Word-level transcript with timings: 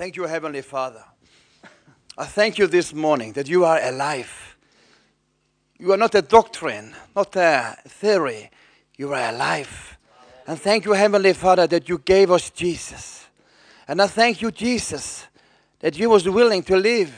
Thank 0.00 0.16
you, 0.16 0.22
Heavenly 0.22 0.62
Father. 0.62 1.04
I 2.16 2.24
thank 2.24 2.56
you 2.56 2.66
this 2.66 2.94
morning 2.94 3.34
that 3.34 3.50
you 3.50 3.66
are 3.66 3.78
alive. 3.82 4.56
You 5.78 5.92
are 5.92 5.98
not 5.98 6.14
a 6.14 6.22
doctrine, 6.22 6.94
not 7.14 7.36
a 7.36 7.76
theory. 7.86 8.50
You 8.96 9.12
are 9.12 9.28
alive. 9.28 9.98
And 10.46 10.58
thank 10.58 10.86
you, 10.86 10.92
Heavenly 10.92 11.34
Father, 11.34 11.66
that 11.66 11.86
you 11.90 11.98
gave 11.98 12.30
us 12.30 12.48
Jesus. 12.48 13.26
And 13.86 14.00
I 14.00 14.06
thank 14.06 14.40
you, 14.40 14.50
Jesus, 14.50 15.26
that 15.80 15.98
you 15.98 16.08
was 16.08 16.26
willing 16.26 16.62
to 16.62 16.78
leave 16.78 17.14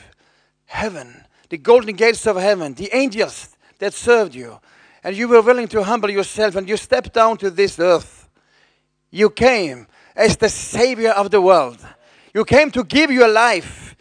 heaven, 0.65 1.23
the 1.47 1.59
golden 1.59 1.95
gates 1.95 2.27
of 2.27 2.35
heaven, 2.35 2.73
the 2.73 2.93
angels 2.93 3.55
that 3.79 3.93
served 3.93 4.35
you. 4.35 4.59
And 5.05 5.15
you 5.15 5.29
were 5.29 5.41
willing 5.41 5.69
to 5.69 5.83
humble 5.83 6.09
yourself 6.09 6.57
and 6.57 6.67
you 6.67 6.75
stepped 6.75 7.13
down 7.13 7.37
to 7.37 7.49
this 7.49 7.79
earth. 7.79 8.27
You 9.09 9.29
came 9.29 9.87
as 10.17 10.35
the 10.35 10.49
Savior 10.49 11.11
of 11.11 11.31
the 11.31 11.39
world. 11.39 11.79
You 12.33 12.45
came 12.45 12.71
to 12.71 12.83
give 12.83 13.11
your 13.11 13.27
life. 13.27 13.95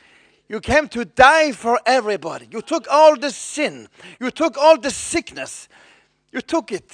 You 0.48 0.60
came 0.60 0.88
to 0.88 1.04
die 1.04 1.52
for 1.52 1.80
everybody. 1.86 2.48
You 2.50 2.62
took 2.62 2.86
all 2.90 3.16
the 3.16 3.30
sin. 3.30 3.88
You 4.20 4.30
took 4.30 4.56
all 4.58 4.78
the 4.78 4.90
sickness. 4.90 5.68
You 6.30 6.40
took 6.40 6.72
it 6.72 6.92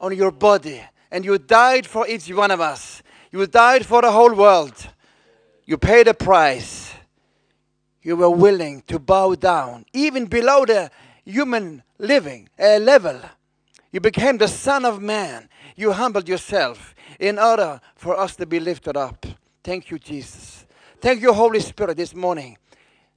on 0.00 0.16
your 0.16 0.30
body 0.30 0.82
and 1.10 1.24
you 1.24 1.38
died 1.38 1.86
for 1.86 2.06
each 2.08 2.28
one 2.32 2.50
of 2.50 2.60
us. 2.60 3.02
You 3.30 3.46
died 3.46 3.86
for 3.86 4.02
the 4.02 4.10
whole 4.10 4.34
world. 4.34 4.74
You 5.64 5.78
paid 5.78 6.08
a 6.08 6.14
price. 6.14 6.92
You 8.02 8.16
were 8.16 8.30
willing 8.30 8.82
to 8.82 8.98
bow 8.98 9.34
down, 9.34 9.86
even 9.92 10.26
below 10.26 10.66
the 10.66 10.90
human 11.24 11.82
living 11.98 12.48
uh, 12.58 12.78
level. 12.78 13.18
You 13.92 14.00
became 14.00 14.38
the 14.38 14.48
Son 14.48 14.84
of 14.84 15.00
Man. 15.00 15.48
You 15.74 15.92
humbled 15.92 16.28
yourself 16.28 16.94
in 17.18 17.38
order 17.38 17.80
for 17.96 18.18
us 18.18 18.36
to 18.36 18.46
be 18.46 18.60
lifted 18.60 18.96
up. 18.96 19.24
Thank 19.62 19.90
you, 19.90 19.98
Jesus. 19.98 20.63
Thank 21.04 21.20
you, 21.20 21.34
Holy 21.34 21.60
Spirit, 21.60 21.98
this 21.98 22.14
morning 22.14 22.56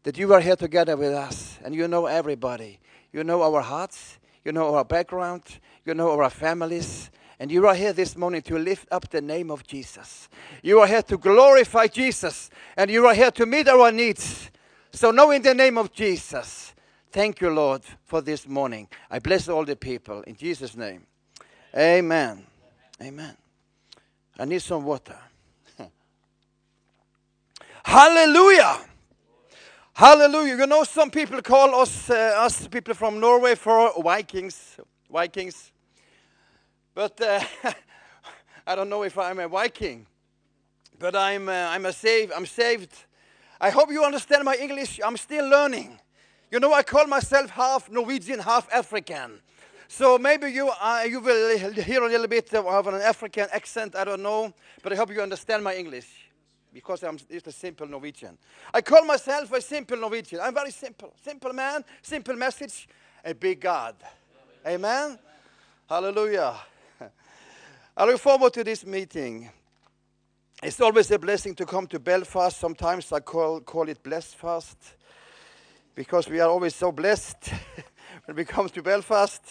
that 0.04 0.18
you 0.18 0.34
are 0.34 0.42
here 0.42 0.58
together 0.58 0.98
with 0.98 1.14
us 1.14 1.58
and 1.64 1.74
you 1.74 1.88
know 1.88 2.06
everybody. 2.06 2.82
You 3.14 3.24
know 3.24 3.42
our 3.42 3.62
hearts, 3.62 4.20
you 4.44 4.52
know 4.52 4.76
our 4.76 4.84
background, 4.84 5.44
you 5.86 5.94
know 5.94 6.12
our 6.12 6.30
families. 6.30 7.10
And 7.40 7.50
you 7.50 7.66
are 7.66 7.74
here 7.74 7.94
this 7.94 8.18
morning 8.18 8.42
to 8.42 8.60
lift 8.60 8.90
up 8.92 9.10
the 9.10 9.22
name 9.22 9.50
of 9.50 9.66
Jesus. 9.66 10.28
You 10.62 10.82
are 10.82 10.88
here 10.88 11.02
to 11.04 11.18
glorify 11.18 11.88
Jesus. 11.88 12.50
And 12.76 12.92
you 12.92 13.06
are 13.06 13.14
here 13.14 13.32
to 13.32 13.46
meet 13.46 13.70
our 13.70 13.90
needs. 13.90 14.52
So, 14.92 15.12
now 15.12 15.32
in 15.32 15.42
the 15.42 15.54
name 15.54 15.78
of 15.78 15.94
Jesus, 15.94 16.74
thank 17.10 17.40
you, 17.40 17.52
Lord, 17.52 17.84
for 18.04 18.20
this 18.20 18.46
morning. 18.50 18.90
I 19.10 19.20
bless 19.20 19.48
all 19.48 19.64
the 19.64 19.78
people 19.78 20.24
in 20.24 20.36
Jesus' 20.36 20.76
name. 20.76 21.08
Amen. 21.74 22.46
Amen. 23.02 23.38
I 24.38 24.44
need 24.44 24.62
some 24.62 24.84
water. 24.84 25.18
Hallelujah. 27.88 28.82
Hallelujah. 29.94 30.58
You 30.58 30.68
know, 30.68 30.84
some 30.84 31.10
people 31.10 31.42
call 31.42 31.74
us, 31.74 32.10
uh, 32.10 32.34
us 32.38 32.68
people 32.68 32.94
from 32.94 33.18
Norway 33.18 33.56
for 33.56 33.94
Vikings. 34.04 34.76
Vikings. 35.10 35.72
But 36.94 37.20
uh, 37.22 37.40
I 38.68 38.76
don't 38.76 38.90
know 38.90 39.04
if 39.04 39.18
I'm 39.18 39.40
a 39.40 39.48
Viking. 39.48 40.06
But 41.00 41.16
I'm, 41.16 41.48
uh, 41.48 41.54
I'm, 41.54 41.86
a 41.86 41.94
saved, 41.94 42.34
I'm 42.34 42.46
saved. 42.46 42.92
I 43.62 43.70
hope 43.70 43.90
you 43.90 44.04
understand 44.04 44.44
my 44.44 44.56
English. 44.56 45.00
I'm 45.02 45.16
still 45.16 45.48
learning. 45.48 45.98
You 46.52 46.60
know, 46.60 46.74
I 46.74 46.84
call 46.84 47.08
myself 47.08 47.52
half 47.52 47.90
Norwegian, 47.90 48.40
half 48.40 48.68
African. 48.74 49.40
So 49.88 50.18
maybe 50.18 50.52
you, 50.52 50.68
uh, 50.68 51.06
you 51.08 51.22
will 51.22 51.58
hear 51.72 52.04
a 52.04 52.10
little 52.10 52.28
bit 52.28 52.54
of 52.54 52.88
an 52.88 52.96
African 52.96 53.48
accent, 53.54 53.96
I 53.96 54.04
don't 54.04 54.22
know, 54.22 54.54
but 54.84 54.92
I 54.92 54.98
hope 54.98 55.10
you 55.10 55.22
understand 55.22 55.64
my 55.64 55.74
English 55.74 56.27
because 56.78 57.02
I'm 57.02 57.18
just 57.18 57.48
a 57.48 57.52
simple 57.52 57.88
Norwegian. 57.88 58.38
I 58.72 58.82
call 58.82 59.04
myself 59.04 59.52
a 59.52 59.60
simple 59.60 59.98
Norwegian. 59.98 60.40
I'm 60.40 60.54
very 60.54 60.70
simple. 60.70 61.12
Simple 61.24 61.52
man, 61.52 61.84
simple 62.04 62.36
message, 62.36 62.88
a 63.26 63.34
big 63.34 63.62
God. 63.62 63.96
Amen? 64.64 65.06
Amen. 65.06 65.20
Hallelujah. 65.90 66.54
I 67.98 68.06
look 68.06 68.20
forward 68.20 68.54
to 68.54 68.64
this 68.64 68.86
meeting. 68.86 69.50
It's 70.62 70.80
always 70.80 71.10
a 71.10 71.18
blessing 71.18 71.56
to 71.56 71.66
come 71.66 71.88
to 71.88 71.98
Belfast. 71.98 72.56
Sometimes 72.56 73.12
I 73.12 73.22
call, 73.22 73.60
call 73.62 73.90
it 73.90 74.04
Blessed 74.04 74.36
Fast 74.36 74.78
because 75.96 76.30
we 76.30 76.40
are 76.40 76.50
always 76.50 76.76
so 76.76 76.92
blessed 76.92 77.54
when 78.26 78.38
we 78.38 78.46
come 78.46 78.70
to 78.70 78.84
Belfast. 78.84 79.42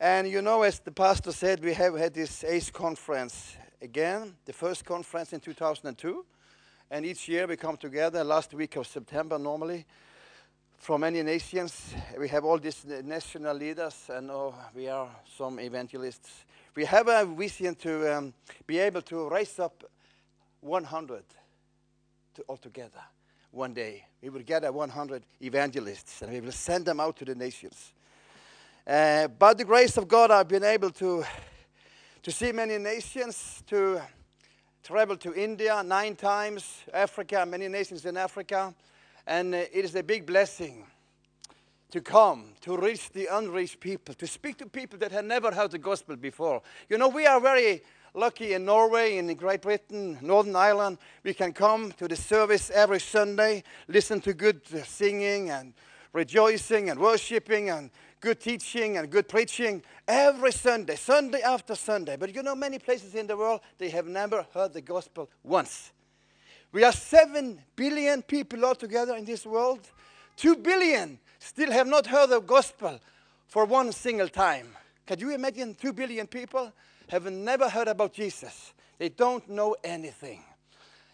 And 0.00 0.28
you 0.28 0.42
know, 0.42 0.62
as 0.62 0.80
the 0.80 0.90
pastor 0.90 1.30
said, 1.30 1.62
we 1.62 1.74
have 1.74 1.96
had 1.96 2.12
this 2.12 2.42
ACE 2.42 2.72
conference 2.72 3.56
again, 3.84 4.34
the 4.46 4.52
first 4.52 4.82
conference 4.82 5.34
in 5.34 5.40
2002. 5.40 6.24
And 6.90 7.04
each 7.04 7.28
year 7.28 7.46
we 7.46 7.56
come 7.56 7.76
together, 7.76 8.24
last 8.24 8.54
week 8.54 8.76
of 8.76 8.86
September 8.86 9.38
normally, 9.38 9.84
from 10.78 11.02
many 11.02 11.22
nations. 11.22 11.94
We 12.18 12.28
have 12.28 12.46
all 12.46 12.58
these 12.58 12.84
national 13.04 13.54
leaders, 13.54 14.08
and 14.08 14.30
oh, 14.30 14.54
we 14.74 14.88
are 14.88 15.10
some 15.36 15.60
evangelists. 15.60 16.46
We 16.74 16.86
have 16.86 17.08
a 17.08 17.26
vision 17.26 17.74
to 17.76 18.16
um, 18.16 18.34
be 18.66 18.78
able 18.78 19.02
to 19.02 19.28
raise 19.28 19.58
up 19.58 19.84
100 20.60 21.22
to 22.36 22.44
altogether 22.48 23.02
one 23.50 23.74
day. 23.74 24.06
We 24.22 24.30
will 24.30 24.42
gather 24.42 24.72
100 24.72 25.22
evangelists, 25.42 26.22
and 26.22 26.32
we 26.32 26.40
will 26.40 26.52
send 26.52 26.86
them 26.86 27.00
out 27.00 27.16
to 27.18 27.26
the 27.26 27.34
nations. 27.34 27.92
Uh, 28.86 29.28
by 29.28 29.52
the 29.52 29.64
grace 29.64 29.98
of 29.98 30.08
God, 30.08 30.30
I've 30.30 30.48
been 30.48 30.64
able 30.64 30.90
to, 30.90 31.24
to 32.24 32.32
see 32.32 32.52
many 32.52 32.78
nations, 32.78 33.62
to 33.66 34.00
travel 34.82 35.14
to 35.14 35.34
India 35.34 35.82
nine 35.82 36.16
times, 36.16 36.80
Africa, 36.94 37.44
many 37.46 37.68
nations 37.68 38.06
in 38.06 38.16
Africa. 38.16 38.74
And 39.26 39.54
uh, 39.54 39.58
it 39.58 39.84
is 39.84 39.94
a 39.94 40.02
big 40.02 40.24
blessing 40.24 40.86
to 41.90 42.00
come, 42.00 42.54
to 42.62 42.78
reach 42.78 43.10
the 43.10 43.28
unreached 43.30 43.78
people, 43.78 44.14
to 44.14 44.26
speak 44.26 44.56
to 44.56 44.66
people 44.66 44.98
that 45.00 45.12
had 45.12 45.26
never 45.26 45.52
heard 45.52 45.70
the 45.70 45.78
gospel 45.78 46.16
before. 46.16 46.62
You 46.88 46.96
know, 46.96 47.08
we 47.08 47.26
are 47.26 47.40
very 47.40 47.82
lucky 48.14 48.54
in 48.54 48.64
Norway, 48.64 49.18
in 49.18 49.26
Great 49.34 49.60
Britain, 49.60 50.16
Northern 50.22 50.56
Ireland. 50.56 50.96
We 51.24 51.34
can 51.34 51.52
come 51.52 51.92
to 51.98 52.08
the 52.08 52.16
service 52.16 52.70
every 52.70 53.00
Sunday, 53.00 53.64
listen 53.86 54.22
to 54.22 54.32
good 54.32 54.66
singing 54.86 55.50
and 55.50 55.74
rejoicing 56.14 56.88
and 56.88 56.98
worshiping 56.98 57.68
and 57.68 57.90
good 58.24 58.40
teaching 58.40 58.96
and 58.96 59.10
good 59.10 59.28
preaching 59.28 59.82
every 60.08 60.50
Sunday, 60.50 60.96
Sunday 60.96 61.42
after 61.42 61.74
Sunday. 61.74 62.16
But 62.16 62.34
you 62.34 62.42
know, 62.42 62.54
many 62.54 62.78
places 62.78 63.14
in 63.14 63.26
the 63.26 63.36
world, 63.36 63.60
they 63.76 63.90
have 63.90 64.06
never 64.06 64.46
heard 64.54 64.72
the 64.72 64.80
gospel 64.80 65.28
once. 65.42 65.92
We 66.72 66.84
are 66.84 66.92
7 66.92 67.60
billion 67.76 68.22
people 68.22 68.64
altogether 68.64 69.14
in 69.14 69.26
this 69.26 69.44
world. 69.44 69.80
2 70.38 70.56
billion 70.56 71.18
still 71.38 71.70
have 71.70 71.86
not 71.86 72.06
heard 72.06 72.30
the 72.30 72.40
gospel 72.40 72.98
for 73.46 73.66
one 73.66 73.92
single 73.92 74.30
time. 74.30 74.68
Can 75.06 75.20
you 75.20 75.34
imagine 75.34 75.74
2 75.74 75.92
billion 75.92 76.26
people 76.26 76.72
have 77.08 77.30
never 77.30 77.68
heard 77.68 77.88
about 77.88 78.14
Jesus? 78.14 78.72
They 78.96 79.10
don't 79.10 79.46
know 79.50 79.76
anything. 79.84 80.42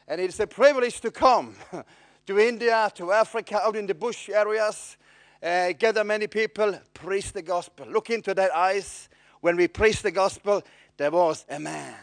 And 0.07 0.21
it's 0.21 0.39
a 0.39 0.47
privilege 0.47 1.01
to 1.01 1.11
come 1.11 1.57
to 2.27 2.39
India, 2.39 2.89
to 2.95 3.11
Africa, 3.11 3.61
out 3.65 3.75
in 3.75 3.89
the 3.89 3.95
bush 3.97 4.29
areas, 4.29 4.97
uh, 5.43 5.73
gather 5.73 6.05
many 6.05 6.27
people, 6.27 6.79
preach 6.95 7.33
the 7.33 7.43
gospel. 7.43 7.87
Look 7.87 8.11
into 8.11 8.35
their 8.35 8.55
eyes. 8.55 9.09
When 9.41 9.57
we 9.57 9.69
preach 9.69 10.03
the 10.03 10.11
gospel, 10.11 10.63
there 10.97 11.11
was 11.11 11.47
a 11.49 11.59
man, 11.59 11.95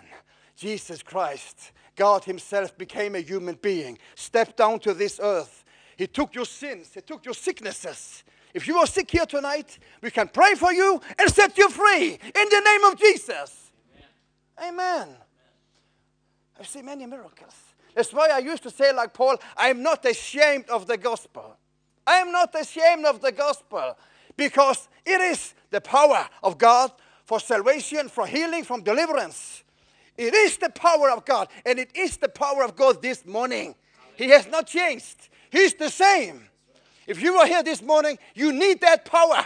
Jesus 0.56 1.04
Christ. 1.04 1.72
God 1.96 2.24
Himself 2.24 2.78
became 2.78 3.16
a 3.16 3.20
human 3.20 3.56
being, 3.56 3.98
stepped 4.16 4.58
down 4.58 4.80
to 4.80 4.94
this 4.94 5.20
earth. 5.22 5.64
He 5.98 6.08
took 6.08 6.34
your 6.34 6.46
sins, 6.46 6.92
He 6.94 7.02
took 7.02 7.26
your 7.26 7.34
sicknesses. 7.34 8.24
If 8.54 8.68
you 8.68 8.78
are 8.78 8.88
sick 8.88 9.12
here 9.12 9.26
tonight, 9.26 9.78
we 10.02 10.10
can 10.10 10.30
pray 10.30 10.56
for 10.56 10.74
you 10.74 11.00
and 11.20 11.30
set 11.30 11.58
you 11.58 11.70
free 11.70 12.14
in 12.14 12.50
the 12.50 12.62
name 12.66 12.84
of 12.86 13.00
Jesus. 13.00 13.72
Amen. 14.60 14.74
Amen. 15.04 15.16
I've 16.60 16.68
seen 16.68 16.86
many 16.86 17.06
miracles. 17.06 17.54
That's 17.94 18.12
why 18.14 18.30
I 18.30 18.40
used 18.40 18.64
to 18.64 18.72
say, 18.72 18.94
like 18.94 19.14
Paul, 19.14 19.38
I'm 19.56 19.84
not 19.84 20.06
ashamed 20.06 20.70
of 20.70 20.88
the 20.88 20.98
gospel. 20.98 21.58
I 22.08 22.16
am 22.20 22.32
not 22.32 22.56
ashamed 22.60 23.06
of 23.06 23.22
the 23.22 23.34
gospel 23.34 23.98
because 24.38 24.88
it 25.06 25.20
is 25.20 25.54
the 25.70 25.82
power 25.82 26.28
of 26.42 26.58
God 26.58 26.92
for 27.26 27.40
salvation, 27.42 28.08
for 28.08 28.26
healing, 28.26 28.64
from 28.64 28.82
deliverance. 28.82 29.64
It 30.18 30.34
is 30.34 30.58
the 30.58 30.70
power 30.70 31.12
of 31.12 31.26
God, 31.26 31.50
and 31.66 31.78
it 31.78 31.96
is 31.96 32.18
the 32.18 32.30
power 32.30 32.64
of 32.64 32.76
God 32.76 33.02
this 33.02 33.26
morning. 33.26 33.76
He 34.16 34.30
has 34.30 34.48
not 34.48 34.66
changed, 34.68 35.30
He's 35.50 35.74
the 35.74 35.90
same. 35.90 36.48
If 37.06 37.22
you 37.22 37.36
are 37.36 37.46
here 37.46 37.64
this 37.64 37.82
morning, 37.82 38.18
you 38.34 38.52
need 38.52 38.82
that 38.82 39.06
power. 39.06 39.46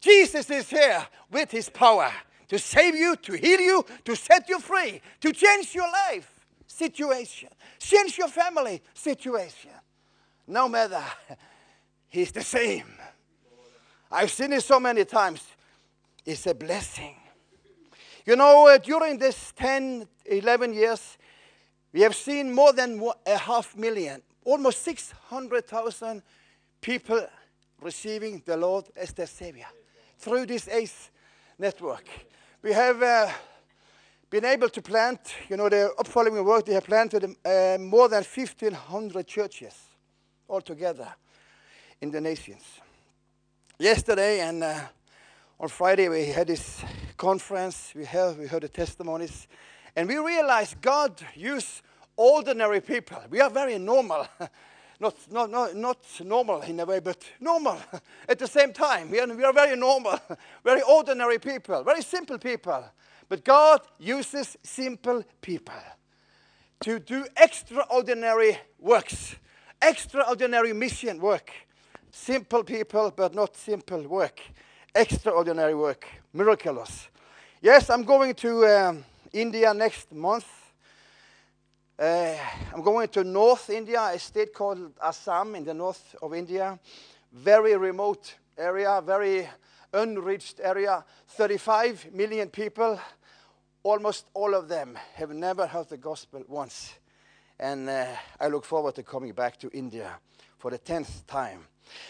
Jesus 0.00 0.50
is 0.50 0.68
here 0.68 1.06
with 1.30 1.50
His 1.50 1.68
power 1.68 2.12
to 2.48 2.58
save 2.58 2.94
you, 2.94 3.16
to 3.16 3.32
heal 3.32 3.60
you, 3.60 3.84
to 4.04 4.14
set 4.14 4.48
you 4.48 4.58
free, 4.58 5.00
to 5.20 5.32
change 5.32 5.74
your 5.74 5.90
life 5.90 6.30
situation, 6.66 7.48
change 7.78 8.18
your 8.18 8.28
family 8.28 8.82
situation. 8.92 9.70
No 10.46 10.68
matter 10.68 11.02
He's 12.14 12.30
the 12.30 12.44
same. 12.44 12.84
I've 14.08 14.30
seen 14.30 14.52
it 14.52 14.62
so 14.62 14.78
many 14.78 15.04
times. 15.04 15.42
It's 16.24 16.46
a 16.46 16.54
blessing. 16.54 17.16
You 18.24 18.36
know, 18.36 18.68
uh, 18.68 18.78
during 18.78 19.18
this 19.18 19.52
10, 19.56 20.06
11 20.24 20.74
years, 20.74 21.18
We 21.92 22.02
have 22.02 22.14
seen 22.14 22.52
more 22.52 22.72
than 22.72 23.00
a 23.26 23.36
half 23.36 23.76
million, 23.76 24.22
almost 24.44 24.82
600,000 24.82 26.22
people 26.80 27.26
receiving 27.80 28.42
the 28.44 28.56
Lord 28.56 28.84
as 28.96 29.12
their 29.12 29.26
Savior 29.28 29.66
through 30.18 30.46
this 30.46 30.68
ACE 30.68 31.10
network. 31.56 32.08
We 32.62 32.72
have 32.72 33.02
uh, 33.02 33.28
been 34.30 34.44
able 34.44 34.68
to 34.68 34.82
plant, 34.82 35.20
you 35.48 35.56
know, 35.56 35.68
the 35.68 35.92
upfollowing 35.98 36.44
work, 36.44 36.66
they 36.66 36.74
have 36.74 36.84
planted 36.84 37.24
uh, 37.24 37.78
more 37.78 38.08
than 38.08 38.24
1,500 38.24 39.26
churches 39.26 39.74
altogether 40.48 41.14
in 42.04 42.10
the 42.10 42.20
nations. 42.20 42.62
Yesterday 43.78 44.40
and 44.40 44.62
uh, 44.62 44.78
on 45.58 45.68
Friday, 45.68 46.10
we 46.10 46.26
had 46.26 46.48
this 46.48 46.84
conference, 47.16 47.94
we, 47.96 48.04
have, 48.04 48.36
we 48.36 48.46
heard 48.46 48.62
the 48.62 48.68
testimonies, 48.68 49.48
and 49.96 50.06
we 50.06 50.18
realized 50.18 50.82
God 50.82 51.18
used 51.34 51.80
ordinary 52.14 52.82
people. 52.82 53.16
We 53.30 53.40
are 53.40 53.48
very 53.48 53.78
normal. 53.78 54.26
not, 55.00 55.14
not, 55.32 55.50
not, 55.50 55.74
not 55.74 55.98
normal 56.22 56.60
in 56.60 56.78
a 56.80 56.84
way, 56.84 57.00
but 57.00 57.24
normal 57.40 57.78
at 58.28 58.38
the 58.38 58.48
same 58.48 58.74
time. 58.74 59.10
We 59.10 59.20
are, 59.20 59.26
we 59.26 59.42
are 59.42 59.54
very 59.54 59.74
normal, 59.74 60.20
very 60.62 60.82
ordinary 60.82 61.38
people, 61.38 61.82
very 61.84 62.02
simple 62.02 62.36
people. 62.36 62.84
But 63.30 63.46
God 63.46 63.80
uses 63.98 64.58
simple 64.62 65.24
people 65.40 65.82
to 66.80 66.98
do 66.98 67.24
extraordinary 67.34 68.58
works, 68.78 69.36
extraordinary 69.80 70.74
mission 70.74 71.18
work. 71.18 71.50
Simple 72.14 72.64
people, 72.64 73.12
but 73.14 73.34
not 73.34 73.56
simple 73.56 74.06
work. 74.06 74.40
Extraordinary 74.94 75.74
work, 75.74 76.06
miraculous. 76.32 77.08
Yes, 77.60 77.90
I'm 77.90 78.04
going 78.04 78.34
to 78.34 78.66
um, 78.66 79.04
India 79.32 79.74
next 79.74 80.12
month 80.12 80.46
uh, 81.96 82.34
I'm 82.74 82.82
going 82.82 83.06
to 83.08 83.22
North 83.22 83.70
India, 83.70 84.02
a 84.02 84.18
state 84.18 84.52
called 84.52 84.94
Assam 85.00 85.54
in 85.54 85.64
the 85.64 85.74
north 85.74 86.16
of 86.20 86.34
India. 86.34 86.76
Very 87.32 87.76
remote 87.76 88.34
area, 88.58 89.00
very 89.00 89.48
unreached 89.92 90.60
area. 90.60 91.04
35 91.28 92.12
million 92.12 92.48
people. 92.48 92.98
Almost 93.84 94.26
all 94.34 94.54
of 94.54 94.68
them 94.68 94.98
have 95.14 95.30
never 95.30 95.68
heard 95.68 95.88
the 95.88 95.96
gospel 95.96 96.42
once. 96.48 96.94
And 97.60 97.88
uh, 97.88 98.06
I 98.40 98.48
look 98.48 98.64
forward 98.64 98.96
to 98.96 99.04
coming 99.04 99.32
back 99.32 99.56
to 99.58 99.70
India 99.70 100.18
for 100.58 100.72
the 100.72 100.78
10th 100.80 101.26
time. 101.28 101.60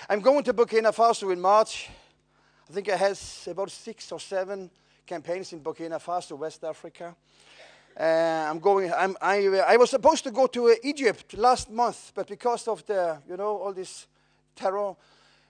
I'm 0.08 0.20
going 0.20 0.44
to 0.44 0.54
Burkina 0.54 0.94
Faso 0.94 1.32
in 1.32 1.40
March. 1.40 1.88
I 2.68 2.72
think 2.72 2.88
I 2.88 2.96
have 2.96 3.20
about 3.46 3.70
six 3.70 4.10
or 4.12 4.20
seven 4.20 4.70
campaigns 5.06 5.52
in 5.52 5.60
Burkina 5.60 6.02
Faso, 6.02 6.38
West 6.38 6.64
Africa. 6.64 7.14
Uh, 7.98 8.02
I'm 8.50 8.58
going. 8.58 8.92
I'm, 8.92 9.16
I, 9.20 9.46
I 9.68 9.76
was 9.76 9.90
supposed 9.90 10.24
to 10.24 10.30
go 10.30 10.46
to 10.48 10.68
uh, 10.68 10.74
Egypt 10.82 11.36
last 11.36 11.70
month, 11.70 12.12
but 12.14 12.26
because 12.26 12.66
of 12.66 12.84
the, 12.86 13.18
you 13.28 13.36
know, 13.36 13.56
all 13.58 13.72
this 13.72 14.08
terror, 14.56 14.96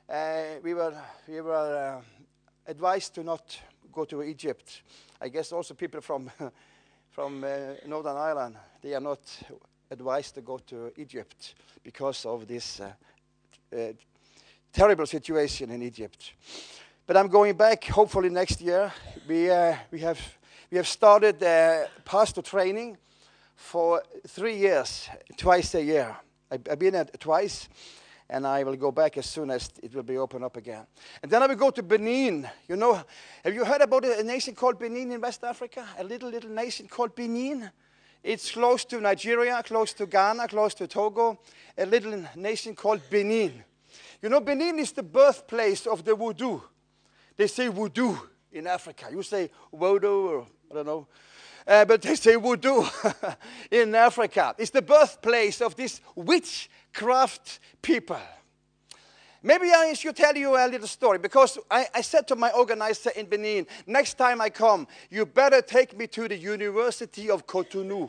uh, 0.08 0.42
we 0.62 0.74
were 0.74 0.94
we 1.26 1.40
were 1.40 1.98
uh, 1.98 2.70
advised 2.70 3.14
to 3.14 3.22
not 3.22 3.58
go 3.92 4.04
to 4.04 4.22
Egypt. 4.22 4.82
I 5.20 5.28
guess 5.28 5.52
also 5.52 5.74
people 5.74 6.02
from 6.02 6.30
from 7.10 7.44
uh, 7.44 7.74
Northern 7.86 8.16
Ireland 8.16 8.56
they 8.82 8.94
are 8.94 9.00
not 9.00 9.20
advised 9.90 10.34
to 10.34 10.42
go 10.42 10.58
to 10.58 10.92
Egypt 10.96 11.54
because 11.82 12.26
of 12.26 12.46
this 12.46 12.80
uh, 12.80 12.92
terrible 14.74 15.06
situation 15.06 15.70
in 15.70 15.82
Egypt. 15.82 16.32
But 17.06 17.16
I'm 17.16 17.28
going 17.28 17.56
back. 17.56 17.84
Hopefully 17.84 18.28
next 18.28 18.60
year. 18.60 18.92
We 19.28 19.48
we 19.92 20.00
have 20.00 20.20
we 20.70 20.76
have 20.76 20.88
started 20.88 21.40
uh, 21.42 21.86
pastor 22.04 22.42
training 22.42 22.98
for 23.54 24.02
three 24.26 24.56
years, 24.56 25.08
twice 25.36 25.74
a 25.76 25.82
year. 25.82 26.16
I, 26.50 26.58
have 26.68 26.78
been 26.78 26.96
at 26.96 27.20
twice, 27.20 27.68
and 28.28 28.44
I 28.46 28.64
will 28.64 28.76
go 28.76 28.90
back 28.90 29.16
as 29.16 29.26
soon 29.26 29.50
as 29.50 29.70
it 29.80 29.94
will 29.94 30.02
be 30.02 30.18
opened 30.18 30.44
up 30.44 30.56
again. 30.56 30.86
And 31.22 31.30
then 31.30 31.42
I 31.42 31.46
will 31.46 31.56
go 31.56 31.70
to 31.70 31.82
Benin. 31.82 32.48
You 32.68 32.76
know, 32.76 33.00
have 33.44 33.54
you 33.54 33.64
heard 33.64 33.80
about 33.80 34.04
a 34.04 34.24
nation 34.24 34.56
called 34.56 34.80
Benin 34.80 35.12
in 35.12 35.20
West 35.20 35.44
Africa? 35.44 35.86
A 35.98 36.04
little, 36.04 36.30
little 36.30 36.50
nation 36.50 36.88
called 36.88 37.14
Benin. 37.14 37.70
It's 38.24 38.50
close 38.50 38.84
to 38.86 39.00
Nigeria, 39.00 39.62
close 39.62 39.92
to 39.94 40.06
Ghana, 40.06 40.48
close 40.48 40.74
to 40.74 40.88
Togo. 40.88 41.38
A 41.78 41.86
little 41.86 42.24
nation 42.34 42.74
called 42.74 43.02
Benin. 43.08 43.62
You 44.24 44.30
know, 44.30 44.40
Benin 44.40 44.78
is 44.78 44.90
the 44.92 45.02
birthplace 45.02 45.86
of 45.86 46.02
the 46.02 46.14
voodoo. 46.14 46.58
They 47.36 47.46
say 47.46 47.68
voodoo 47.68 48.16
in 48.52 48.66
Africa. 48.66 49.08
You 49.10 49.22
say 49.22 49.50
voodoo 49.70 50.28
or 50.28 50.46
I 50.70 50.74
don't 50.76 50.86
know. 50.86 51.06
Uh, 51.66 51.84
but 51.84 52.00
they 52.00 52.14
say 52.14 52.36
voodoo 52.36 52.84
in 53.70 53.94
Africa. 53.94 54.54
It's 54.56 54.70
the 54.70 54.80
birthplace 54.80 55.60
of 55.60 55.76
this 55.76 56.00
witchcraft 56.14 57.60
people. 57.82 58.16
Maybe 59.42 59.70
I 59.70 59.92
should 59.92 60.16
tell 60.16 60.34
you 60.34 60.56
a 60.56 60.64
little 60.68 60.88
story 60.88 61.18
because 61.18 61.58
I, 61.70 61.86
I, 61.94 62.00
said 62.00 62.26
to 62.28 62.34
my 62.34 62.50
organizer 62.52 63.10
in 63.10 63.26
Benin, 63.26 63.66
next 63.86 64.14
time 64.14 64.40
I 64.40 64.48
come, 64.48 64.88
you 65.10 65.26
better 65.26 65.60
take 65.60 65.94
me 65.94 66.06
to 66.06 66.28
the 66.28 66.38
University 66.38 67.28
of 67.28 67.46
Cotonou. 67.46 68.08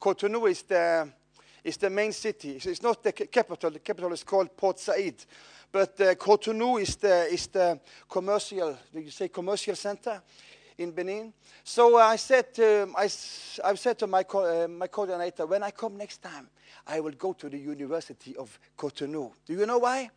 Cotonou 0.00 0.50
is 0.50 0.62
the, 0.62 1.08
is 1.64 1.78
the 1.78 1.90
main 1.90 2.12
city. 2.12 2.60
It's 2.62 2.82
not 2.82 3.02
the 3.02 3.12
capital. 3.12 3.70
The 3.70 3.78
capital 3.78 4.12
is 4.12 4.22
called 4.22 4.56
Port 4.56 4.78
Said. 4.78 5.24
But 5.72 6.00
uh, 6.00 6.14
Cotonou 6.14 6.80
is 6.80 6.94
the, 6.96 7.26
is 7.32 7.48
the 7.48 7.80
commercial, 8.08 8.78
you 8.92 9.10
say 9.10 9.28
commercial 9.28 9.74
center? 9.74 10.22
in 10.78 10.90
Benin. 10.90 11.32
So 11.62 11.98
I 11.98 12.16
said 12.16 12.52
to, 12.54 12.88
I, 12.96 13.04
I 13.04 13.74
said 13.74 13.98
to 13.98 14.06
my, 14.06 14.24
co 14.24 14.64
uh, 14.64 14.68
my 14.68 14.88
coordinator, 14.88 15.46
when 15.46 15.62
I 15.62 15.70
come 15.70 15.96
next 15.96 16.22
time, 16.22 16.48
I 16.86 17.00
will 17.00 17.12
go 17.12 17.32
to 17.32 17.48
the 17.48 17.58
University 17.58 18.36
of 18.36 18.58
Cotonou. 18.76 19.32
Do 19.46 19.54
you 19.54 19.66
know 19.66 19.78
why? 19.78 20.10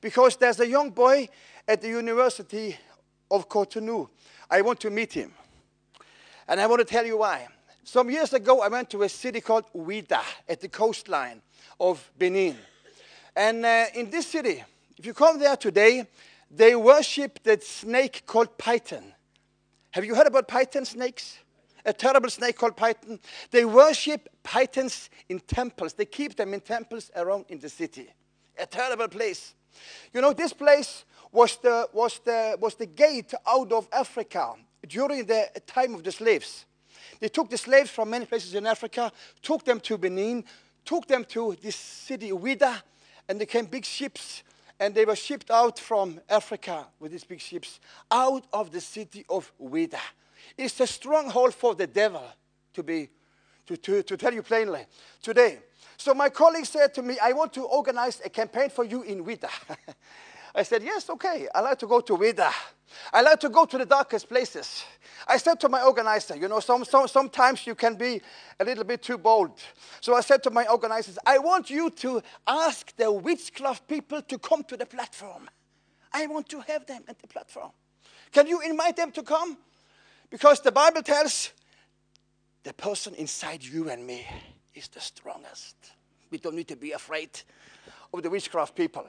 Because 0.00 0.36
there's 0.36 0.60
a 0.60 0.66
young 0.66 0.90
boy 0.90 1.28
at 1.66 1.80
the 1.80 1.88
University 1.88 2.76
of 3.30 3.48
Cotonou. 3.48 4.08
I 4.50 4.62
want 4.62 4.80
to 4.80 4.90
meet 4.90 5.12
him. 5.12 5.32
And 6.48 6.60
I 6.60 6.66
want 6.66 6.80
to 6.80 6.84
tell 6.84 7.06
you 7.06 7.18
why. 7.18 7.46
Some 7.90 8.08
years 8.08 8.32
ago, 8.32 8.60
I 8.60 8.68
went 8.68 8.88
to 8.90 9.02
a 9.02 9.08
city 9.08 9.40
called 9.40 9.64
Ouidah 9.74 10.22
at 10.48 10.60
the 10.60 10.68
coastline 10.68 11.42
of 11.80 12.08
Benin. 12.16 12.56
And 13.34 13.66
uh, 13.66 13.86
in 13.96 14.10
this 14.10 14.28
city, 14.28 14.62
if 14.96 15.04
you 15.04 15.12
come 15.12 15.40
there 15.40 15.56
today, 15.56 16.06
they 16.48 16.76
worship 16.76 17.42
that 17.42 17.64
snake 17.64 18.22
called 18.26 18.56
python. 18.56 19.02
Have 19.90 20.04
you 20.04 20.14
heard 20.14 20.28
about 20.28 20.46
python 20.46 20.84
snakes? 20.84 21.40
A 21.84 21.92
terrible 21.92 22.30
snake 22.30 22.56
called 22.56 22.76
python. 22.76 23.18
They 23.50 23.64
worship 23.64 24.28
pythons 24.44 25.10
in 25.28 25.40
temples. 25.40 25.94
They 25.94 26.04
keep 26.04 26.36
them 26.36 26.54
in 26.54 26.60
temples 26.60 27.10
around 27.16 27.46
in 27.48 27.58
the 27.58 27.68
city. 27.68 28.06
A 28.56 28.66
terrible 28.66 29.08
place. 29.08 29.52
You 30.14 30.20
know, 30.20 30.32
this 30.32 30.52
place 30.52 31.04
was 31.32 31.56
the, 31.56 31.88
was 31.92 32.20
the, 32.24 32.56
was 32.60 32.76
the 32.76 32.86
gate 32.86 33.34
out 33.48 33.72
of 33.72 33.88
Africa 33.92 34.52
during 34.86 35.24
the 35.24 35.48
time 35.66 35.96
of 35.96 36.04
the 36.04 36.12
slaves. 36.12 36.66
They 37.20 37.28
took 37.28 37.50
the 37.50 37.58
slaves 37.58 37.90
from 37.90 38.10
many 38.10 38.24
places 38.24 38.54
in 38.54 38.66
Africa, 38.66 39.12
took 39.42 39.64
them 39.64 39.78
to 39.80 39.98
Benin, 39.98 40.44
took 40.84 41.06
them 41.06 41.24
to 41.26 41.56
this 41.62 41.76
city, 41.76 42.30
Ouidah, 42.30 42.82
and 43.28 43.40
they 43.40 43.46
came 43.46 43.66
big 43.66 43.84
ships 43.84 44.42
and 44.80 44.94
they 44.94 45.04
were 45.04 45.14
shipped 45.14 45.50
out 45.50 45.78
from 45.78 46.18
Africa 46.28 46.86
with 46.98 47.12
these 47.12 47.24
big 47.24 47.40
ships 47.40 47.78
out 48.10 48.44
of 48.52 48.72
the 48.72 48.80
city 48.80 49.26
of 49.28 49.52
Ouidah. 49.62 50.00
It's 50.56 50.80
a 50.80 50.86
stronghold 50.86 51.54
for 51.54 51.74
the 51.74 51.86
devil, 51.86 52.24
to 52.72 52.82
be 52.82 53.10
to, 53.66 53.76
to, 53.76 54.02
to 54.02 54.16
tell 54.16 54.32
you 54.32 54.42
plainly 54.42 54.86
today. 55.22 55.58
So 55.96 56.14
my 56.14 56.30
colleague 56.30 56.66
said 56.66 56.94
to 56.94 57.02
me, 57.02 57.18
I 57.22 57.32
want 57.32 57.52
to 57.52 57.62
organize 57.64 58.20
a 58.24 58.30
campaign 58.30 58.70
for 58.70 58.84
you 58.84 59.02
in 59.02 59.22
Ouidah. 59.22 59.50
I 60.54 60.62
said, 60.62 60.82
Yes, 60.82 61.08
okay. 61.10 61.46
I 61.54 61.60
like 61.60 61.78
to 61.80 61.86
go 61.86 62.00
to 62.00 62.16
Ouidah. 62.16 62.52
I 63.12 63.20
like 63.20 63.38
to 63.40 63.50
go 63.50 63.66
to 63.66 63.78
the 63.78 63.86
darkest 63.86 64.28
places. 64.28 64.82
I 65.30 65.36
said 65.36 65.60
to 65.60 65.68
my 65.68 65.82
organizer, 65.84 66.34
you 66.34 66.48
know, 66.48 66.58
some, 66.58 66.84
some, 66.84 67.06
sometimes 67.06 67.64
you 67.64 67.76
can 67.76 67.94
be 67.94 68.20
a 68.58 68.64
little 68.64 68.82
bit 68.82 69.00
too 69.00 69.16
bold. 69.16 69.52
So 70.00 70.16
I 70.16 70.22
said 70.22 70.42
to 70.42 70.50
my 70.50 70.66
organizers, 70.66 71.18
I 71.24 71.38
want 71.38 71.70
you 71.70 71.88
to 71.90 72.20
ask 72.48 72.94
the 72.96 73.12
witchcraft 73.12 73.86
people 73.86 74.22
to 74.22 74.38
come 74.38 74.64
to 74.64 74.76
the 74.76 74.86
platform. 74.86 75.48
I 76.12 76.26
want 76.26 76.48
to 76.48 76.60
have 76.62 76.84
them 76.84 77.04
at 77.06 77.20
the 77.20 77.28
platform. 77.28 77.70
Can 78.32 78.48
you 78.48 78.60
invite 78.60 78.96
them 78.96 79.12
to 79.12 79.22
come? 79.22 79.56
Because 80.30 80.60
the 80.60 80.72
Bible 80.72 81.02
tells 81.02 81.52
the 82.64 82.72
person 82.72 83.14
inside 83.14 83.62
you 83.62 83.88
and 83.88 84.04
me 84.04 84.26
is 84.74 84.88
the 84.88 85.00
strongest. 85.00 85.76
We 86.30 86.38
don't 86.38 86.56
need 86.56 86.68
to 86.68 86.76
be 86.76 86.90
afraid 86.90 87.30
of 88.12 88.24
the 88.24 88.30
witchcraft 88.30 88.74
people. 88.74 89.06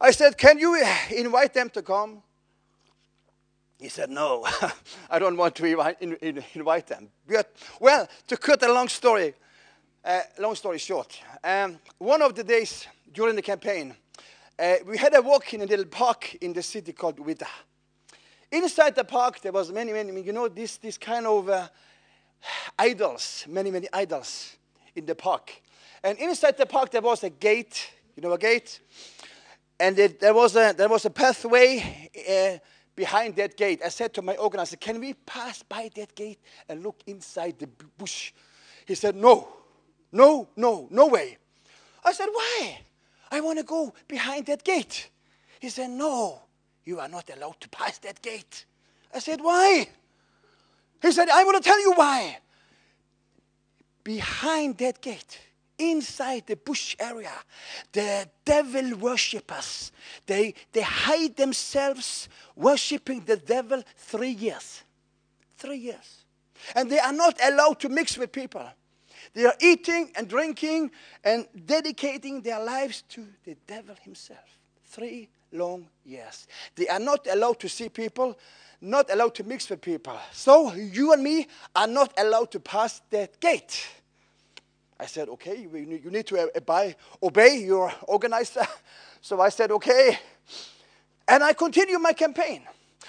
I 0.00 0.10
said, 0.10 0.36
Can 0.36 0.58
you 0.58 0.82
invite 1.10 1.54
them 1.54 1.70
to 1.70 1.82
come? 1.82 2.22
He 3.78 3.88
said, 3.88 4.10
No, 4.10 4.46
I 5.10 5.18
don't 5.18 5.36
want 5.36 5.54
to 5.56 5.64
invite, 5.64 6.00
in, 6.00 6.14
in, 6.16 6.42
invite 6.54 6.86
them. 6.86 7.08
But, 7.26 7.54
well, 7.80 8.08
to 8.28 8.36
cut 8.36 8.62
a 8.62 8.72
long 8.72 8.88
story, 8.88 9.34
uh, 10.04 10.20
long 10.38 10.54
story 10.54 10.78
short, 10.78 11.20
um, 11.44 11.78
one 11.98 12.22
of 12.22 12.34
the 12.34 12.44
days 12.44 12.86
during 13.12 13.36
the 13.36 13.42
campaign, 13.42 13.94
uh, 14.58 14.74
we 14.86 14.96
had 14.96 15.14
a 15.14 15.22
walk 15.22 15.52
in 15.54 15.62
a 15.62 15.66
little 15.66 15.84
park 15.84 16.34
in 16.36 16.52
the 16.52 16.62
city 16.62 16.92
called 16.92 17.18
Ouidah. 17.18 17.46
Inside 18.50 18.94
the 18.94 19.04
park, 19.04 19.40
there 19.40 19.52
was 19.52 19.70
many, 19.72 19.92
many, 19.92 20.22
you 20.22 20.32
know, 20.32 20.48
this, 20.48 20.76
this 20.78 20.96
kind 20.96 21.26
of 21.26 21.48
uh, 21.48 21.68
idols, 22.78 23.44
many, 23.48 23.70
many 23.70 23.88
idols. 23.92 24.56
in 24.96 25.06
the 25.06 25.14
park. 25.14 25.52
And 26.02 26.18
inside 26.18 26.56
the 26.56 26.66
park, 26.66 26.90
there 26.90 27.02
was 27.02 27.22
a 27.22 27.30
gate. 27.30 27.90
You 28.16 28.22
know 28.22 28.32
a 28.32 28.38
gate? 28.38 28.80
And 29.78 29.98
it, 29.98 30.20
there, 30.20 30.34
was 30.34 30.56
a, 30.56 30.74
there 30.76 30.88
was 30.88 31.04
a 31.04 31.10
pathway 31.10 32.10
uh, 32.28 32.58
behind 32.96 33.36
that 33.36 33.56
gate. 33.56 33.82
I 33.84 33.90
said 33.90 34.12
to 34.14 34.22
my 34.22 34.34
organizer, 34.36 34.76
Can 34.76 34.98
we 34.98 35.14
pass 35.14 35.62
by 35.62 35.90
that 35.94 36.14
gate 36.14 36.40
and 36.68 36.82
look 36.82 37.00
inside 37.06 37.58
the 37.58 37.68
bush? 37.98 38.32
He 38.86 38.94
said, 38.94 39.14
No, 39.14 39.48
no, 40.10 40.48
no, 40.56 40.88
no 40.90 41.06
way. 41.06 41.36
I 42.04 42.12
said, 42.12 42.28
Why? 42.32 42.80
I 43.30 43.40
want 43.40 43.58
to 43.58 43.64
go 43.64 43.92
behind 44.08 44.46
that 44.46 44.64
gate. 44.64 45.10
He 45.60 45.68
said, 45.68 45.90
No, 45.90 46.40
you 46.84 46.98
are 46.98 47.08
not 47.08 47.30
allowed 47.30 47.60
to 47.60 47.68
pass 47.68 47.98
that 47.98 48.22
gate. 48.22 48.64
I 49.14 49.18
said, 49.18 49.40
Why? 49.40 49.86
He 51.02 51.12
said, 51.12 51.28
I 51.28 51.44
want 51.44 51.62
to 51.62 51.68
tell 51.68 51.80
you 51.80 51.92
why. 51.92 52.38
Behind 54.02 54.78
that 54.78 55.00
gate, 55.00 55.40
inside 55.78 56.44
the 56.46 56.56
bush 56.56 56.96
area, 56.98 57.32
the 57.92 58.28
devil 58.44 58.96
worshippers, 58.96 59.92
they, 60.26 60.54
they 60.72 60.82
hide 60.82 61.36
themselves 61.36 62.28
worshiping 62.54 63.22
the 63.24 63.36
devil 63.36 63.82
three 63.96 64.30
years. 64.30 64.82
Three 65.58 65.78
years. 65.78 66.24
And 66.74 66.90
they 66.90 66.98
are 66.98 67.12
not 67.12 67.38
allowed 67.42 67.80
to 67.80 67.88
mix 67.88 68.16
with 68.16 68.32
people. 68.32 68.66
They 69.34 69.44
are 69.44 69.54
eating 69.60 70.12
and 70.16 70.28
drinking 70.28 70.90
and 71.22 71.46
dedicating 71.66 72.40
their 72.40 72.62
lives 72.62 73.02
to 73.10 73.26
the 73.44 73.56
devil 73.66 73.94
himself. 74.02 74.58
Three 74.86 75.28
long 75.52 75.88
years. 76.04 76.46
They 76.74 76.88
are 76.88 76.98
not 76.98 77.26
allowed 77.30 77.60
to 77.60 77.68
see 77.68 77.88
people, 77.88 78.38
not 78.80 79.10
allowed 79.10 79.34
to 79.36 79.44
mix 79.44 79.68
with 79.68 79.80
people. 79.80 80.18
So 80.32 80.72
you 80.72 81.12
and 81.12 81.22
me 81.22 81.48
are 81.74 81.86
not 81.86 82.12
allowed 82.18 82.50
to 82.52 82.60
pass 82.60 83.00
that 83.10 83.38
gate. 83.40 83.86
I 84.98 85.06
said, 85.06 85.28
okay, 85.28 85.60
you 85.60 86.10
need 86.10 86.26
to 86.28 86.38
uh, 86.38 86.46
obey, 86.56 86.96
obey 87.22 87.58
your 87.58 87.92
organizer. 88.06 88.66
So 89.20 89.40
I 89.40 89.48
said, 89.48 89.72
okay. 89.72 90.18
And 91.26 91.42
I 91.42 91.52
continued 91.52 92.00
my 92.00 92.12
campaign. 92.12 92.62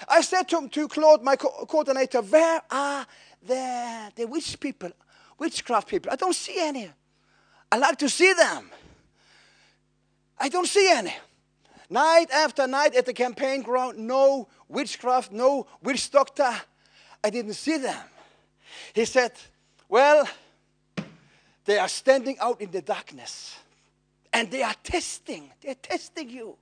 I 0.08 0.20
said 0.20 0.48
to, 0.48 0.68
to 0.68 0.88
Claude, 0.88 1.22
my 1.22 1.36
co- 1.36 1.64
coordinator, 1.66 2.22
where 2.22 2.60
are 2.70 3.06
the, 3.46 4.12
the 4.16 4.26
witch 4.26 4.58
people, 4.58 4.90
witchcraft 5.38 5.86
people? 5.86 6.10
I 6.12 6.16
don't 6.16 6.34
see 6.34 6.56
any. 6.58 6.90
I 7.70 7.76
like 7.76 7.98
to 7.98 8.08
see 8.08 8.32
them. 8.32 8.70
I 10.38 10.48
don't 10.48 10.66
see 10.66 10.90
any. 10.90 11.14
Night 11.90 12.30
after 12.32 12.66
night 12.66 12.94
at 12.94 13.06
the 13.06 13.12
campaign 13.14 13.62
ground, 13.62 13.98
no 13.98 14.48
witchcraft, 14.68 15.32
no 15.32 15.66
witch 15.82 16.10
doctor. 16.10 16.50
I 17.22 17.30
didn't 17.30 17.54
see 17.54 17.78
them. 17.78 18.02
He 18.92 19.04
said, 19.04 19.32
Well, 19.88 20.28
they 21.68 21.78
are 21.78 21.88
standing 21.88 22.38
out 22.40 22.62
in 22.62 22.70
the 22.70 22.80
darkness 22.80 23.58
and 24.32 24.50
they 24.50 24.62
are 24.62 24.74
testing. 24.82 25.50
They're 25.60 25.74
testing 25.74 26.30
you. 26.30 26.56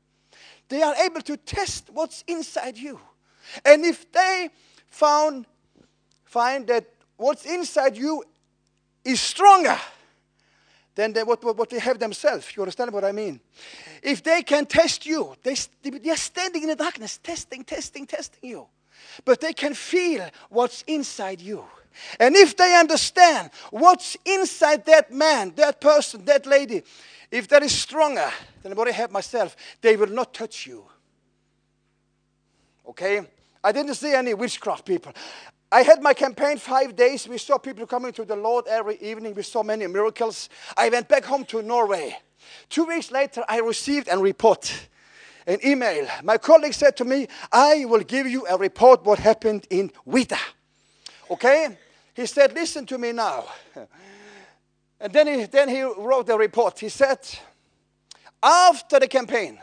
They 0.68 0.82
are 0.82 0.96
able 0.96 1.20
to 1.20 1.36
test 1.36 1.90
what's 1.92 2.24
inside 2.26 2.76
you. 2.76 2.98
And 3.64 3.84
if 3.84 4.10
they 4.10 4.48
found, 4.88 5.46
find 6.24 6.66
that 6.66 6.86
what's 7.16 7.46
inside 7.46 7.96
you 7.96 8.24
is 9.04 9.20
stronger 9.20 9.78
than 10.96 11.12
they, 11.12 11.22
what, 11.22 11.44
what 11.56 11.70
they 11.70 11.78
have 11.78 12.00
themselves, 12.00 12.56
you 12.56 12.62
understand 12.64 12.92
what 12.92 13.04
I 13.04 13.12
mean? 13.12 13.38
If 14.02 14.24
they 14.24 14.42
can 14.42 14.66
test 14.66 15.06
you, 15.06 15.36
they, 15.44 15.54
they're 16.00 16.16
standing 16.16 16.62
in 16.62 16.68
the 16.70 16.74
darkness, 16.74 17.18
testing, 17.18 17.62
testing, 17.62 18.06
testing 18.06 18.50
you. 18.50 18.66
But 19.24 19.40
they 19.40 19.52
can 19.52 19.74
feel 19.74 20.28
what's 20.48 20.82
inside 20.82 21.40
you. 21.40 21.64
And 22.18 22.36
if 22.36 22.56
they 22.56 22.76
understand 22.76 23.50
what's 23.70 24.16
inside 24.24 24.84
that 24.86 25.12
man, 25.12 25.52
that 25.56 25.80
person, 25.80 26.24
that 26.24 26.46
lady, 26.46 26.82
if 27.30 27.48
that 27.48 27.62
is 27.62 27.72
stronger 27.72 28.30
than 28.62 28.74
what 28.74 28.88
I 28.88 28.92
have 28.92 29.10
myself, 29.10 29.56
they 29.80 29.96
will 29.96 30.08
not 30.08 30.32
touch 30.32 30.66
you. 30.66 30.84
Okay? 32.88 33.22
I 33.62 33.72
didn't 33.72 33.94
see 33.94 34.14
any 34.14 34.34
witchcraft 34.34 34.84
people. 34.84 35.12
I 35.70 35.82
had 35.82 36.00
my 36.00 36.14
campaign 36.14 36.58
five 36.58 36.94
days. 36.94 37.26
We 37.26 37.38
saw 37.38 37.58
people 37.58 37.86
coming 37.86 38.12
to 38.12 38.24
the 38.24 38.36
Lord 38.36 38.68
every 38.68 38.96
evening. 38.98 39.34
We 39.34 39.42
saw 39.42 39.62
many 39.62 39.86
miracles. 39.88 40.48
I 40.76 40.88
went 40.88 41.08
back 41.08 41.24
home 41.24 41.44
to 41.46 41.62
Norway. 41.62 42.16
Two 42.68 42.84
weeks 42.84 43.10
later, 43.10 43.44
I 43.48 43.58
received 43.58 44.08
a 44.10 44.16
report, 44.16 44.88
an 45.46 45.58
email. 45.64 46.06
My 46.22 46.38
colleague 46.38 46.74
said 46.74 46.96
to 46.98 47.04
me, 47.04 47.26
I 47.50 47.84
will 47.86 48.02
give 48.02 48.28
you 48.28 48.46
a 48.46 48.56
report 48.56 49.04
what 49.04 49.18
happened 49.18 49.66
in 49.68 49.90
Ouidah. 50.06 50.38
Okay? 51.30 51.76
He 52.16 52.24
said, 52.24 52.54
Listen 52.54 52.86
to 52.86 52.96
me 52.96 53.12
now. 53.12 53.44
And 54.98 55.12
then 55.12 55.26
he, 55.26 55.44
then 55.44 55.68
he 55.68 55.82
wrote 55.82 56.26
the 56.26 56.38
report. 56.38 56.80
He 56.80 56.88
said, 56.88 57.18
After 58.42 58.98
the 58.98 59.06
campaign, 59.06 59.58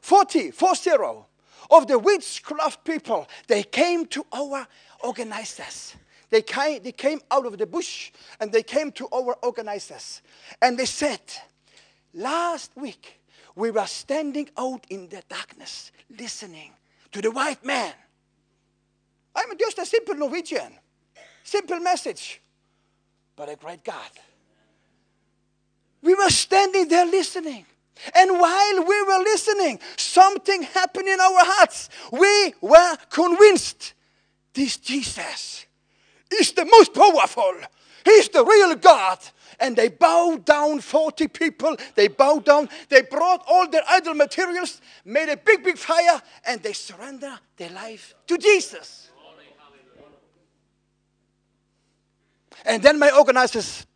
40, 0.00 0.50
40 0.50 0.90
of 1.70 1.86
the 1.86 1.96
witchcraft 1.96 2.84
people, 2.84 3.28
they 3.46 3.62
came 3.62 4.06
to 4.06 4.26
our 4.32 4.66
organizers. 5.04 5.94
They 6.30 6.42
came, 6.42 6.82
they 6.82 6.90
came 6.90 7.20
out 7.30 7.46
of 7.46 7.56
the 7.56 7.66
bush 7.66 8.10
and 8.40 8.50
they 8.50 8.64
came 8.64 8.90
to 8.92 9.06
our 9.12 9.36
organizers. 9.44 10.20
And 10.60 10.76
they 10.76 10.86
said, 10.86 11.20
Last 12.12 12.72
week, 12.74 13.20
we 13.54 13.70
were 13.70 13.86
standing 13.86 14.48
out 14.58 14.84
in 14.90 15.08
the 15.08 15.22
darkness, 15.28 15.92
listening 16.18 16.72
to 17.12 17.22
the 17.22 17.30
white 17.30 17.64
man. 17.64 17.94
I'm 19.36 19.56
just 19.56 19.78
a 19.78 19.86
simple 19.86 20.16
Norwegian. 20.16 20.72
Simple 21.48 21.80
message, 21.80 22.42
but 23.34 23.48
a 23.48 23.56
great 23.56 23.82
God. 23.82 24.10
We 26.02 26.12
were 26.12 26.28
standing 26.28 26.88
there 26.88 27.06
listening. 27.06 27.64
And 28.14 28.38
while 28.38 28.84
we 28.84 29.02
were 29.04 29.20
listening, 29.20 29.80
something 29.96 30.64
happened 30.64 31.08
in 31.08 31.18
our 31.18 31.40
hearts. 31.40 31.88
We 32.12 32.52
were 32.60 32.96
convinced 33.08 33.94
this 34.52 34.76
Jesus 34.76 35.64
is 36.30 36.52
the 36.52 36.66
most 36.66 36.92
powerful. 36.92 37.54
He's 38.04 38.28
the 38.28 38.44
real 38.44 38.74
God. 38.74 39.18
And 39.58 39.74
they 39.74 39.88
bowed 39.88 40.44
down 40.44 40.80
40 40.80 41.28
people. 41.28 41.78
They 41.94 42.08
bowed 42.08 42.44
down. 42.44 42.68
They 42.90 43.00
brought 43.00 43.42
all 43.48 43.66
their 43.70 43.84
idol 43.88 44.12
materials, 44.12 44.82
made 45.02 45.30
a 45.30 45.38
big, 45.38 45.64
big 45.64 45.78
fire, 45.78 46.20
and 46.44 46.62
they 46.62 46.74
surrendered 46.74 47.38
their 47.56 47.70
life 47.70 48.14
to 48.26 48.36
Jesus. 48.36 49.07
And 52.64 52.82
then 52.82 52.98
my 52.98 53.10
organizers, 53.10 53.86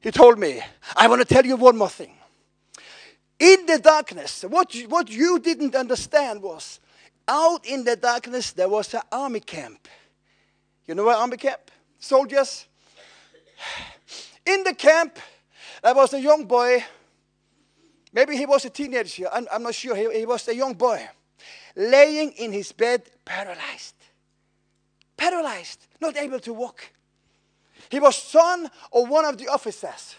he 0.00 0.10
told 0.10 0.38
me, 0.38 0.60
I 0.96 1.08
want 1.08 1.20
to 1.20 1.34
tell 1.34 1.44
you 1.44 1.56
one 1.56 1.76
more 1.76 1.88
thing. 1.88 2.12
In 3.38 3.66
the 3.66 3.78
darkness, 3.78 4.44
what 4.48 4.74
you, 4.74 4.88
what 4.88 5.10
you 5.10 5.38
didn't 5.38 5.74
understand 5.74 6.42
was 6.42 6.80
out 7.26 7.64
in 7.64 7.84
the 7.84 7.96
darkness 7.96 8.52
there 8.52 8.68
was 8.68 8.92
an 8.94 9.00
army 9.10 9.40
camp. 9.40 9.88
You 10.86 10.94
know 10.94 11.04
what 11.04 11.16
army 11.16 11.36
camp? 11.36 11.70
Soldiers. 11.98 12.66
In 14.44 14.64
the 14.64 14.74
camp, 14.74 15.18
there 15.82 15.94
was 15.94 16.12
a 16.12 16.20
young 16.20 16.44
boy. 16.44 16.84
Maybe 18.12 18.36
he 18.36 18.46
was 18.46 18.64
a 18.64 18.70
teenager. 18.70 19.28
I'm, 19.32 19.46
I'm 19.52 19.62
not 19.62 19.74
sure. 19.74 19.94
He, 19.94 20.20
he 20.20 20.26
was 20.26 20.48
a 20.48 20.54
young 20.54 20.74
boy 20.74 21.08
laying 21.76 22.32
in 22.32 22.52
his 22.52 22.72
bed, 22.72 23.02
paralyzed. 23.24 23.94
Paralyzed, 25.16 25.86
not 26.00 26.16
able 26.16 26.40
to 26.40 26.52
walk. 26.52 26.92
He 27.90 27.98
was 27.98 28.16
son 28.16 28.70
of 28.92 29.08
one 29.08 29.24
of 29.24 29.36
the 29.36 29.48
officers. 29.48 30.14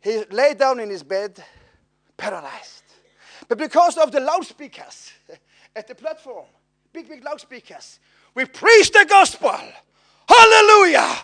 He 0.00 0.24
lay 0.30 0.54
down 0.54 0.78
in 0.78 0.90
his 0.90 1.02
bed, 1.02 1.42
paralyzed. 2.16 2.82
But 3.48 3.58
because 3.58 3.96
of 3.96 4.12
the 4.12 4.20
loudspeakers 4.20 5.12
at 5.74 5.88
the 5.88 5.94
platform, 5.94 6.46
big, 6.92 7.08
big 7.08 7.24
loudspeakers, 7.24 7.98
we 8.34 8.44
preach 8.44 8.90
the 8.92 9.06
gospel. 9.08 9.58
Hallelujah! 10.28 11.16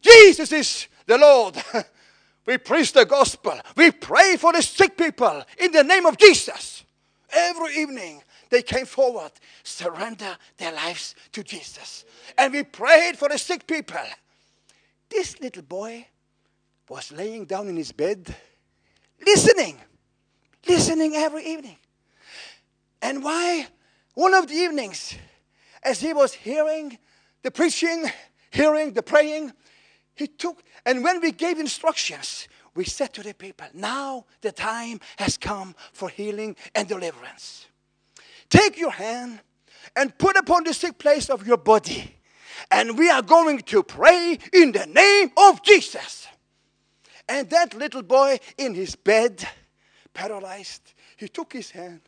Jesus 0.00 0.52
is 0.52 0.86
the 1.06 1.16
Lord. 1.16 1.56
we 2.46 2.58
preach 2.58 2.92
the 2.92 3.06
gospel. 3.06 3.58
We 3.76 3.90
pray 3.92 4.36
for 4.36 4.52
the 4.52 4.62
sick 4.62 4.96
people 4.96 5.42
in 5.58 5.72
the 5.72 5.84
name 5.84 6.04
of 6.04 6.18
Jesus. 6.18 6.84
Every 7.30 7.76
evening, 7.76 8.22
they 8.50 8.62
came 8.62 8.86
forward, 8.86 9.32
surrender 9.62 10.36
their 10.58 10.72
lives 10.72 11.14
to 11.32 11.42
Jesus. 11.42 12.04
And 12.36 12.52
we 12.52 12.62
prayed 12.62 13.16
for 13.16 13.28
the 13.28 13.38
sick 13.38 13.66
people. 13.66 14.04
This 15.08 15.40
little 15.40 15.62
boy 15.62 16.06
was 16.88 17.12
laying 17.12 17.44
down 17.44 17.68
in 17.68 17.76
his 17.76 17.92
bed, 17.92 18.34
listening, 19.24 19.78
listening 20.68 21.14
every 21.14 21.44
evening. 21.44 21.76
And 23.00 23.22
why? 23.22 23.68
One 24.14 24.34
of 24.34 24.46
the 24.46 24.54
evenings, 24.54 25.14
as 25.82 26.00
he 26.00 26.12
was 26.12 26.32
hearing 26.32 26.98
the 27.42 27.50
preaching, 27.50 28.10
hearing 28.50 28.92
the 28.92 29.02
praying, 29.02 29.52
he 30.14 30.26
took, 30.26 30.62
and 30.86 31.02
when 31.02 31.20
we 31.20 31.32
gave 31.32 31.58
instructions, 31.58 32.48
we 32.74 32.84
said 32.84 33.12
to 33.14 33.22
the 33.22 33.34
people, 33.34 33.66
Now 33.74 34.26
the 34.40 34.52
time 34.52 35.00
has 35.16 35.36
come 35.36 35.74
for 35.92 36.08
healing 36.08 36.56
and 36.74 36.88
deliverance. 36.88 37.66
Take 38.48 38.78
your 38.78 38.90
hand 38.90 39.40
and 39.96 40.16
put 40.16 40.36
upon 40.36 40.64
the 40.64 40.74
sick 40.74 40.98
place 40.98 41.30
of 41.30 41.46
your 41.46 41.56
body, 41.56 42.16
and 42.70 42.98
we 42.98 43.10
are 43.10 43.22
going 43.22 43.60
to 43.60 43.82
pray 43.82 44.38
in 44.52 44.72
the 44.72 44.86
name 44.86 45.30
of 45.36 45.62
Jesus. 45.62 46.26
And 47.28 47.48
that 47.50 47.74
little 47.74 48.02
boy 48.02 48.38
in 48.58 48.74
his 48.74 48.96
bed, 48.96 49.46
paralyzed, 50.12 50.92
he 51.16 51.28
took 51.28 51.52
his 51.52 51.70
hand 51.70 52.00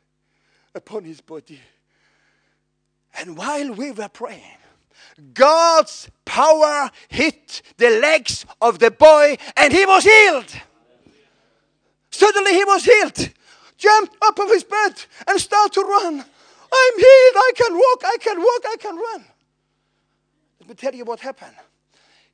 upon 0.75 1.05
his 1.05 1.21
body. 1.21 1.61
And 3.19 3.37
while 3.37 3.73
we 3.73 3.93
were 3.93 4.09
praying, 4.09 4.43
God's 5.33 6.11
power 6.25 6.91
hit 7.09 7.63
the 7.79 7.99
legs 8.01 8.45
of 8.61 8.79
the 8.79 8.91
boy 8.91 9.37
and 9.57 9.73
he 9.73 9.87
was 9.87 10.05
healed. 10.05 10.53
Suddenly 12.11 12.53
he 12.53 12.65
was 12.65 12.85
healed. 12.85 13.31
Jumped 13.79 14.17
up 14.23 14.39
of 14.39 14.49
his 14.49 14.65
bed 14.65 14.95
and 15.27 15.41
started 15.41 15.73
to 15.75 15.83
run. 15.83 16.15
I'm 16.15 16.95
healed. 16.95 17.37
I 17.37 17.53
can 17.55 17.75
walk. 17.75 18.03
I 18.05 18.17
can 18.21 18.39
walk. 18.39 18.63
I 18.67 18.77
can 18.79 18.97
run. 18.97 19.25
Let 20.67 20.71
me 20.71 20.75
tell 20.75 20.95
you 20.97 21.05
what 21.05 21.21
happened. 21.21 21.55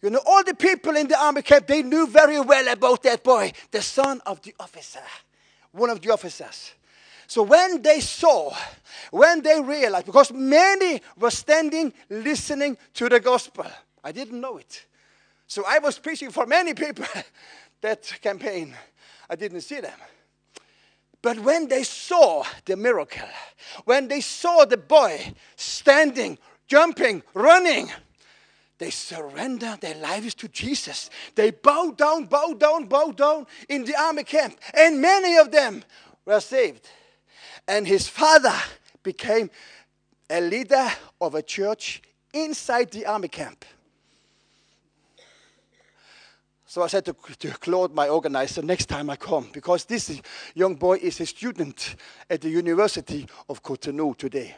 You 0.01 0.09
know, 0.09 0.23
all 0.25 0.43
the 0.43 0.55
people 0.55 0.97
in 0.97 1.07
the 1.07 1.21
army 1.23 1.43
camp, 1.43 1.67
they 1.67 1.83
knew 1.83 2.07
very 2.07 2.41
well 2.41 2.67
about 2.73 3.03
that 3.03 3.23
boy, 3.23 3.53
the 3.71 3.83
son 3.83 4.23
of 4.25 4.41
the 4.41 4.55
officer, 4.59 5.03
one 5.73 5.91
of 5.91 6.01
the 6.01 6.11
officers. 6.11 6.73
So 7.27 7.43
when 7.43 7.83
they 7.83 8.01
saw, 8.01 8.55
when 9.11 9.43
they 9.43 9.61
realized, 9.61 10.07
because 10.07 10.33
many 10.33 11.03
were 11.19 11.31
standing 11.31 11.93
listening 12.09 12.79
to 12.95 13.11
the 13.11 13.21
gospel, 13.21 13.67
I 14.03 14.13
didn't 14.13 14.41
know 14.41 14.57
it. 14.57 14.87
So 15.47 15.65
I 15.69 15.79
was 15.79 15.99
preaching 15.99 16.31
for 16.31 16.47
many 16.47 16.73
people 16.73 17.05
that 17.83 18.11
campaign. 18.23 18.75
I 19.29 19.37
didn't 19.37 19.61
see 19.61 19.81
them. 19.81 19.99
But 21.21 21.39
when 21.41 21.69
they 21.69 21.83
saw 21.83 22.45
the 22.65 22.77
miracle, 22.77 23.29
when 23.85 24.09
they 24.09 24.23
saw 24.23 24.65
the 24.65 24.79
boy 24.79 25.35
standing, 25.55 26.39
jumping, 26.67 27.23
running, 27.35 27.91
they 28.83 28.91
surrender 28.91 29.79
their 29.81 29.95
lives 29.95 30.35
to 30.35 30.49
Jesus. 30.49 31.09
They 31.37 31.53
bow 31.53 31.93
down, 31.97 32.25
bow 32.25 32.55
down, 32.55 32.87
bow 32.87 33.13
down 33.13 33.47
in 33.69 33.85
the 33.85 33.95
army 33.95 34.25
camp. 34.25 34.59
And 34.75 35.01
many 35.01 35.37
of 35.39 35.53
them 35.53 35.85
were 36.25 36.41
saved. 36.41 36.89
And 37.69 37.87
his 37.87 38.09
father 38.09 38.55
became 39.05 39.51
a 40.29 40.41
leader 40.41 40.89
of 41.21 41.37
a 41.37 41.43
church 41.43 42.03
inside 42.35 42.91
the 42.91 43.07
army 43.07 43.29
camp. 43.29 43.65
So 46.67 46.83
I 46.83 46.89
said 46.89 47.05
to, 47.05 47.15
to, 47.39 47.51
Claude, 47.51 47.95
my 47.95 48.09
organizer, 48.09 48.63
next 48.63 48.87
time 48.87 49.11
I 49.11 49.17
come, 49.17 49.49
because 49.53 49.85
this 49.85 50.21
young 50.57 50.75
boy 50.75 50.97
is 50.97 51.21
a 51.21 51.27
student 51.27 51.95
at 52.29 52.41
the 52.41 52.51
University 52.51 53.29
of 53.49 53.63
Cotonou 53.63 54.17
today. 54.17 54.57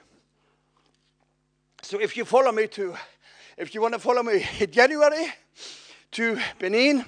So 1.83 2.01
if 2.01 2.17
you 2.17 2.25
follow 2.25 2.53
me 2.53 2.69
to, 2.69 2.95
if 3.57 3.75
you 3.75 3.81
want 3.81 3.95
to 3.95 4.01
follow 4.01 4.23
me 4.23 4.47
in 4.61 4.71
January 4.71 5.33
to 6.13 6.39
Benin, 6.59 7.05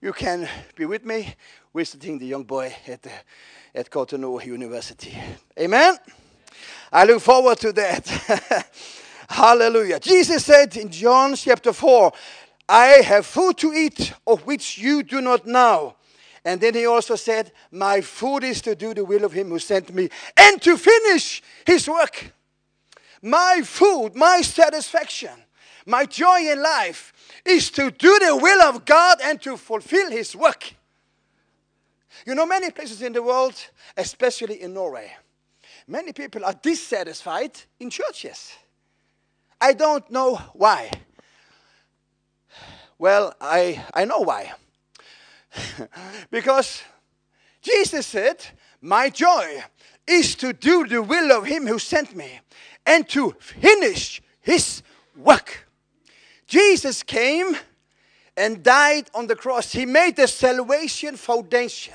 you 0.00 0.12
can 0.12 0.48
be 0.74 0.86
with 0.86 1.04
me 1.04 1.34
visiting 1.74 2.18
the 2.18 2.26
young 2.26 2.44
boy 2.44 2.74
at 2.86 3.06
at 3.74 3.90
Cotonou 3.90 4.44
University. 4.44 5.16
Amen? 5.58 5.96
I 6.92 7.04
look 7.04 7.20
forward 7.20 7.58
to 7.58 7.72
that. 7.72 8.68
Hallelujah. 9.28 10.00
Jesus 10.00 10.44
said 10.44 10.76
in 10.76 10.90
John 10.90 11.36
chapter 11.36 11.72
4, 11.72 12.12
I 12.68 12.86
have 13.04 13.26
food 13.26 13.56
to 13.58 13.72
eat 13.72 14.12
of 14.26 14.44
which 14.46 14.78
you 14.78 15.02
do 15.02 15.20
not 15.20 15.46
know. 15.46 15.94
And 16.44 16.60
then 16.60 16.74
he 16.74 16.86
also 16.86 17.16
said, 17.16 17.52
My 17.70 18.00
food 18.00 18.44
is 18.44 18.60
to 18.62 18.74
do 18.74 18.94
the 18.94 19.04
will 19.04 19.24
of 19.24 19.32
him 19.32 19.48
who 19.48 19.58
sent 19.58 19.94
me 19.94 20.08
and 20.36 20.60
to 20.62 20.76
finish 20.76 21.42
his 21.66 21.88
work. 21.88 22.32
My 23.22 23.60
food, 23.62 24.14
my 24.14 24.40
satisfaction, 24.40 25.30
my 25.90 26.06
joy 26.06 26.50
in 26.50 26.62
life 26.62 27.12
is 27.44 27.70
to 27.72 27.90
do 27.90 28.18
the 28.20 28.36
will 28.36 28.62
of 28.62 28.84
God 28.84 29.18
and 29.22 29.42
to 29.42 29.56
fulfill 29.56 30.10
his 30.10 30.36
work. 30.36 30.72
You 32.26 32.34
know, 32.34 32.46
many 32.46 32.70
places 32.70 33.02
in 33.02 33.12
the 33.12 33.22
world, 33.22 33.54
especially 33.96 34.62
in 34.62 34.72
Norway, 34.72 35.12
many 35.86 36.12
people 36.12 36.44
are 36.44 36.54
dissatisfied 36.54 37.52
in 37.78 37.90
churches. 37.90 38.52
I 39.60 39.72
don't 39.72 40.08
know 40.10 40.36
why. 40.54 40.90
Well, 42.98 43.34
I, 43.40 43.84
I 43.92 44.04
know 44.04 44.20
why. 44.20 44.52
because 46.30 46.82
Jesus 47.62 48.06
said, 48.06 48.44
My 48.80 49.08
joy 49.10 49.62
is 50.06 50.34
to 50.36 50.52
do 50.52 50.86
the 50.86 51.02
will 51.02 51.32
of 51.32 51.46
Him 51.46 51.66
who 51.66 51.78
sent 51.78 52.14
me 52.14 52.40
and 52.86 53.08
to 53.08 53.34
finish 53.40 54.22
His 54.40 54.82
work. 55.16 55.66
Jesus 56.50 57.04
came 57.04 57.56
and 58.36 58.60
died 58.60 59.08
on 59.14 59.28
the 59.28 59.36
cross. 59.36 59.70
He 59.70 59.86
made 59.86 60.16
the 60.16 60.26
salvation 60.26 61.16
foundation. 61.16 61.94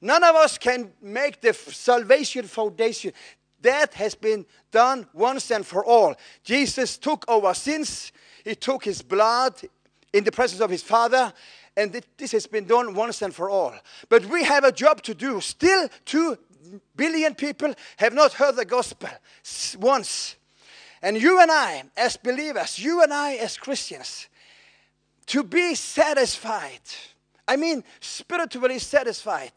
None 0.00 0.22
of 0.22 0.36
us 0.36 0.56
can 0.56 0.92
make 1.02 1.40
the 1.40 1.52
salvation 1.52 2.44
foundation. 2.46 3.12
That 3.60 3.94
has 3.94 4.14
been 4.14 4.46
done 4.70 5.08
once 5.12 5.50
and 5.50 5.66
for 5.66 5.84
all. 5.84 6.14
Jesus 6.44 6.96
took 6.96 7.24
our 7.28 7.52
sins, 7.54 8.12
He 8.44 8.54
took 8.54 8.84
His 8.84 9.02
blood 9.02 9.60
in 10.12 10.22
the 10.22 10.30
presence 10.30 10.60
of 10.60 10.70
His 10.70 10.84
Father, 10.84 11.32
and 11.76 12.00
this 12.16 12.30
has 12.30 12.46
been 12.46 12.66
done 12.66 12.94
once 12.94 13.20
and 13.20 13.34
for 13.34 13.50
all. 13.50 13.74
But 14.08 14.26
we 14.26 14.44
have 14.44 14.62
a 14.62 14.70
job 14.70 15.02
to 15.02 15.14
do. 15.14 15.40
Still, 15.40 15.88
two 16.04 16.38
billion 16.94 17.34
people 17.34 17.74
have 17.96 18.14
not 18.14 18.34
heard 18.34 18.54
the 18.54 18.64
gospel 18.64 19.10
once. 19.80 20.36
And 21.02 21.20
you 21.20 21.40
and 21.40 21.50
I, 21.50 21.84
as 21.96 22.16
believers, 22.16 22.78
you 22.78 23.02
and 23.02 23.12
I, 23.12 23.34
as 23.34 23.56
Christians, 23.56 24.28
to 25.26 25.42
be 25.42 25.74
satisfied 25.74 26.80
I 27.48 27.56
mean, 27.56 27.82
spiritually 27.98 28.78
satisfied, 28.78 29.52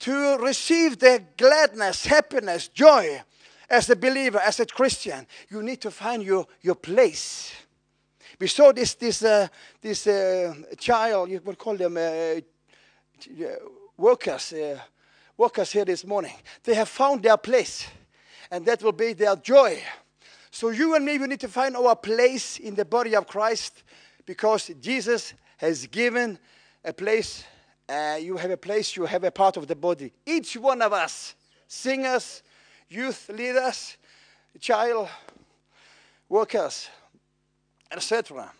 to 0.00 0.36
receive 0.36 0.98
the 0.98 1.24
gladness, 1.38 2.04
happiness, 2.04 2.68
joy 2.68 3.22
as 3.70 3.88
a 3.88 3.96
believer, 3.96 4.38
as 4.38 4.60
a 4.60 4.66
Christian, 4.66 5.26
you 5.48 5.62
need 5.62 5.80
to 5.80 5.90
find 5.90 6.22
your, 6.22 6.46
your 6.60 6.74
place. 6.74 7.50
We 8.38 8.46
saw 8.48 8.72
this, 8.72 8.94
this, 8.94 9.22
uh, 9.24 9.48
this 9.80 10.06
uh, 10.06 10.54
child, 10.78 11.30
you 11.30 11.40
would 11.44 11.56
call 11.56 11.76
them 11.76 11.96
uh, 11.96 12.40
workers, 13.96 14.52
uh, 14.52 14.78
workers 15.38 15.72
here 15.72 15.86
this 15.86 16.04
morning. 16.04 16.34
They 16.62 16.74
have 16.74 16.90
found 16.90 17.22
their 17.22 17.38
place, 17.38 17.86
and 18.50 18.66
that 18.66 18.82
will 18.82 18.92
be 18.92 19.14
their 19.14 19.36
joy. 19.36 19.80
So 20.54 20.68
you 20.68 20.94
and 20.94 21.04
me, 21.04 21.18
we 21.18 21.26
need 21.26 21.40
to 21.40 21.48
find 21.48 21.76
our 21.76 21.96
place 21.96 22.60
in 22.60 22.76
the 22.76 22.84
body 22.84 23.16
of 23.16 23.26
Christ 23.26 23.82
because 24.24 24.70
Jesus 24.80 25.34
has 25.56 25.88
given 25.88 26.38
a 26.84 26.92
place, 26.92 27.42
uh, 27.88 28.18
you 28.20 28.36
have 28.36 28.52
a 28.52 28.56
place, 28.56 28.94
you 28.94 29.04
have 29.04 29.24
a 29.24 29.32
part 29.32 29.56
of 29.56 29.66
the 29.66 29.74
body. 29.74 30.12
Each 30.24 30.56
one 30.56 30.80
of 30.80 30.92
us, 30.92 31.34
singers, 31.66 32.44
youth 32.88 33.28
leaders, 33.30 33.96
child 34.60 35.08
workers, 36.28 36.88
etc. 37.90 38.52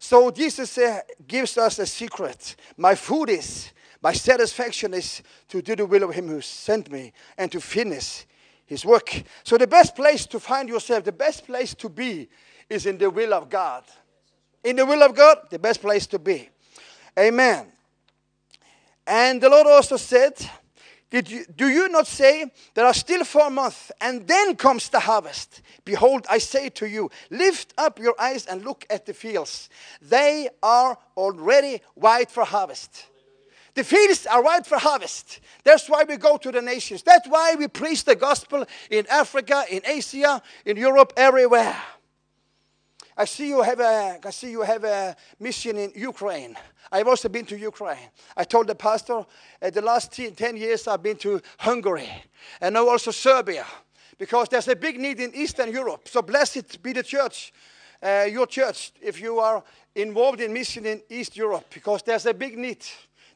So 0.00 0.32
Jesus 0.32 0.76
uh, 0.78 1.02
gives 1.28 1.56
us 1.58 1.78
a 1.78 1.86
secret. 1.86 2.56
My 2.76 2.96
food 2.96 3.30
is, 3.30 3.70
my 4.02 4.14
satisfaction 4.14 4.94
is 4.94 5.22
to 5.46 5.62
do 5.62 5.76
the 5.76 5.86
will 5.86 6.02
of 6.02 6.12
Him 6.12 6.26
who 6.26 6.40
sent 6.40 6.90
me 6.90 7.12
and 7.36 7.52
to 7.52 7.60
finish 7.60 8.26
His 8.68 8.84
work. 8.84 9.22
So 9.44 9.56
the 9.56 9.66
best 9.66 9.96
place 9.96 10.26
to 10.26 10.38
find 10.38 10.68
yourself, 10.68 11.02
the 11.02 11.10
best 11.10 11.46
place 11.46 11.74
to 11.76 11.88
be, 11.88 12.28
is 12.68 12.84
in 12.84 12.98
the 12.98 13.08
will 13.08 13.32
of 13.32 13.48
God. 13.48 13.82
In 14.62 14.76
the 14.76 14.84
will 14.84 15.02
of 15.02 15.14
God, 15.14 15.38
the 15.50 15.58
best 15.58 15.80
place 15.80 16.06
to 16.08 16.18
be. 16.18 16.50
Amen. 17.18 17.66
And 19.06 19.40
the 19.40 19.48
Lord 19.48 19.66
also 19.66 19.96
said, 19.96 20.34
Did 21.08 21.30
you, 21.30 21.46
Do 21.56 21.68
you 21.68 21.88
not 21.88 22.06
say, 22.06 22.52
There 22.74 22.84
are 22.84 22.92
still 22.92 23.24
four 23.24 23.48
months, 23.48 23.90
and 24.02 24.28
then 24.28 24.54
comes 24.54 24.90
the 24.90 25.00
harvest? 25.00 25.62
Behold, 25.86 26.26
I 26.28 26.36
say 26.36 26.68
to 26.68 26.86
you, 26.86 27.10
Lift 27.30 27.72
up 27.78 27.98
your 27.98 28.20
eyes 28.20 28.44
and 28.44 28.66
look 28.66 28.84
at 28.90 29.06
the 29.06 29.14
fields. 29.14 29.70
They 30.02 30.50
are 30.62 30.98
already 31.16 31.80
white 31.94 32.30
for 32.30 32.44
harvest. 32.44 33.06
The 33.74 33.84
fields 33.84 34.26
are 34.26 34.42
ripe 34.42 34.66
for 34.66 34.78
harvest. 34.78 35.40
That's 35.64 35.88
why 35.88 36.04
we 36.04 36.16
go 36.16 36.36
to 36.36 36.50
the 36.50 36.62
nations. 36.62 37.02
That's 37.02 37.28
why 37.28 37.54
we 37.54 37.68
preach 37.68 38.04
the 38.04 38.16
gospel 38.16 38.64
in 38.90 39.06
Africa, 39.10 39.64
in 39.70 39.82
Asia, 39.84 40.42
in 40.64 40.76
Europe, 40.76 41.12
everywhere. 41.16 41.76
I 43.16 43.24
see 43.24 43.48
you 43.48 43.62
have 43.62 43.80
a, 43.80 44.18
I 44.24 44.30
see 44.30 44.52
you 44.52 44.62
have 44.62 44.84
a 44.84 45.16
mission 45.40 45.76
in 45.76 45.92
Ukraine. 45.96 46.56
I've 46.92 47.08
also 47.08 47.28
been 47.28 47.46
to 47.46 47.58
Ukraine. 47.58 48.10
I 48.36 48.44
told 48.44 48.68
the 48.68 48.76
pastor, 48.76 49.26
uh, 49.60 49.70
the 49.70 49.82
last 49.82 50.12
10 50.12 50.56
years 50.56 50.86
I've 50.86 51.02
been 51.02 51.16
to 51.18 51.40
Hungary 51.58 52.08
and 52.60 52.74
now 52.74 52.88
also 52.88 53.10
Serbia 53.10 53.66
because 54.18 54.48
there's 54.48 54.68
a 54.68 54.76
big 54.76 55.00
need 55.00 55.18
in 55.18 55.34
Eastern 55.34 55.72
Europe. 55.72 56.06
So 56.08 56.22
blessed 56.22 56.80
be 56.80 56.92
the 56.92 57.02
church, 57.02 57.52
uh, 58.00 58.26
your 58.30 58.46
church, 58.46 58.92
if 59.02 59.20
you 59.20 59.40
are 59.40 59.64
involved 59.96 60.40
in 60.40 60.52
mission 60.52 60.86
in 60.86 61.02
East 61.10 61.36
Europe 61.36 61.66
because 61.74 62.02
there's 62.04 62.26
a 62.26 62.34
big 62.34 62.56
need. 62.56 62.84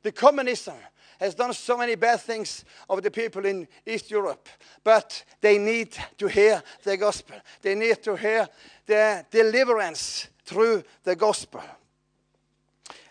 The 0.02 0.12
communism 0.12 0.74
has 1.20 1.34
done 1.34 1.52
so 1.52 1.76
many 1.76 1.94
bad 1.94 2.20
things 2.20 2.64
of 2.90 3.02
the 3.02 3.10
people 3.10 3.44
in 3.46 3.68
East 3.86 4.10
Europe, 4.10 4.48
but 4.82 5.24
they 5.40 5.56
need 5.56 5.96
to 6.18 6.26
hear 6.26 6.62
the 6.82 6.96
gospel. 6.96 7.36
They 7.60 7.74
need 7.74 8.02
to 8.02 8.16
hear 8.16 8.48
the 8.86 9.24
deliverance 9.30 10.28
through 10.44 10.82
the 11.04 11.14
gospel. 11.14 11.62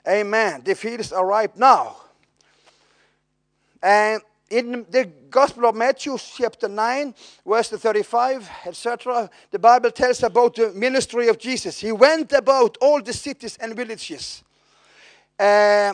Amen. 0.08 0.62
The 0.64 0.76
fields 0.76 1.14
are 1.14 1.26
ripe 1.26 1.56
now. 1.56 1.96
And 3.82 4.22
in 4.50 4.86
the 4.90 5.10
Gospel 5.30 5.68
of 5.68 5.76
Matthew, 5.76 6.18
chapter 6.18 6.68
9, 6.68 7.16
verse 7.46 7.70
35, 7.70 8.50
etc., 8.66 9.30
the 9.50 9.60
Bible 9.60 9.92
tells 9.92 10.22
about 10.24 10.56
the 10.56 10.72
ministry 10.74 11.30
of 11.30 11.40
Jesus. 11.40 11.80
He 11.80 11.92
went 11.94 12.34
about 12.34 12.78
all 12.82 13.02
the 13.02 13.14
cities 13.14 13.58
and 13.62 13.76
villages. 13.76 14.44
Uh, 15.40 15.94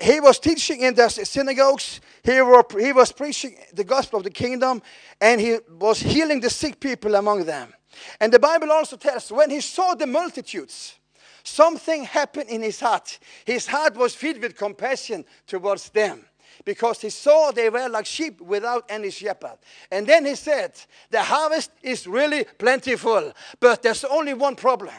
he 0.00 0.20
was 0.20 0.38
teaching 0.38 0.82
in 0.82 0.94
the 0.94 1.08
synagogues, 1.08 2.00
he, 2.22 2.40
were, 2.40 2.64
he 2.78 2.92
was 2.92 3.10
preaching 3.10 3.56
the 3.72 3.84
gospel 3.84 4.18
of 4.18 4.24
the 4.24 4.30
kingdom, 4.30 4.80
and 5.20 5.40
he 5.40 5.58
was 5.78 6.00
healing 6.00 6.40
the 6.40 6.50
sick 6.50 6.78
people 6.78 7.16
among 7.16 7.44
them. 7.44 7.74
And 8.20 8.32
the 8.32 8.38
Bible 8.38 8.70
also 8.70 8.96
tells 8.96 9.32
when 9.32 9.50
he 9.50 9.60
saw 9.60 9.94
the 9.94 10.06
multitudes, 10.06 10.94
something 11.42 12.04
happened 12.04 12.48
in 12.48 12.62
his 12.62 12.78
heart. 12.78 13.18
His 13.44 13.66
heart 13.66 13.96
was 13.96 14.14
filled 14.14 14.40
with 14.40 14.56
compassion 14.56 15.24
towards 15.46 15.90
them 15.90 16.24
because 16.64 17.00
he 17.00 17.10
saw 17.10 17.50
they 17.50 17.70
were 17.70 17.88
like 17.88 18.06
sheep 18.06 18.40
without 18.40 18.84
any 18.88 19.10
shepherd. 19.10 19.58
And 19.90 20.06
then 20.06 20.26
he 20.26 20.34
said, 20.34 20.72
The 21.10 21.22
harvest 21.22 21.72
is 21.82 22.06
really 22.06 22.44
plentiful, 22.58 23.32
but 23.58 23.82
there's 23.82 24.04
only 24.04 24.34
one 24.34 24.54
problem. 24.54 24.94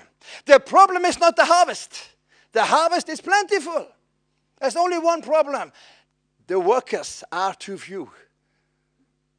The 0.45 0.59
problem 0.59 1.05
is 1.05 1.19
not 1.19 1.35
the 1.35 1.45
harvest, 1.45 2.15
the 2.51 2.65
harvest 2.65 3.07
is 3.07 3.21
plentiful. 3.21 3.87
There's 4.59 4.75
only 4.75 4.99
one 4.99 5.21
problem 5.21 5.71
the 6.47 6.59
workers 6.59 7.23
are 7.31 7.53
too 7.53 7.77
few. 7.77 8.09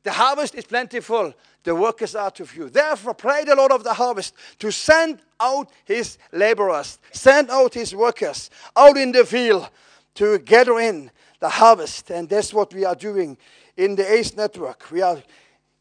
The 0.02 0.12
harvest 0.12 0.54
is 0.54 0.64
plentiful, 0.64 1.34
the 1.64 1.74
workers 1.74 2.14
are 2.14 2.30
too 2.30 2.46
few. 2.46 2.70
Therefore, 2.70 3.14
pray 3.14 3.44
the 3.44 3.56
Lord 3.56 3.72
of 3.72 3.84
the 3.84 3.92
harvest 3.92 4.34
to 4.60 4.70
send 4.70 5.20
out 5.38 5.70
his 5.84 6.16
laborers, 6.32 6.98
send 7.12 7.50
out 7.50 7.74
his 7.74 7.94
workers 7.94 8.48
out 8.76 8.96
in 8.96 9.12
the 9.12 9.26
field 9.26 9.68
to 10.14 10.38
gather 10.38 10.78
in 10.78 11.10
the 11.40 11.48
harvest. 11.48 12.10
And 12.10 12.28
that's 12.28 12.54
what 12.54 12.72
we 12.72 12.84
are 12.84 12.94
doing 12.94 13.36
in 13.76 13.96
the 13.96 14.10
ACE 14.10 14.36
network. 14.36 14.90
We 14.90 15.02
are 15.02 15.22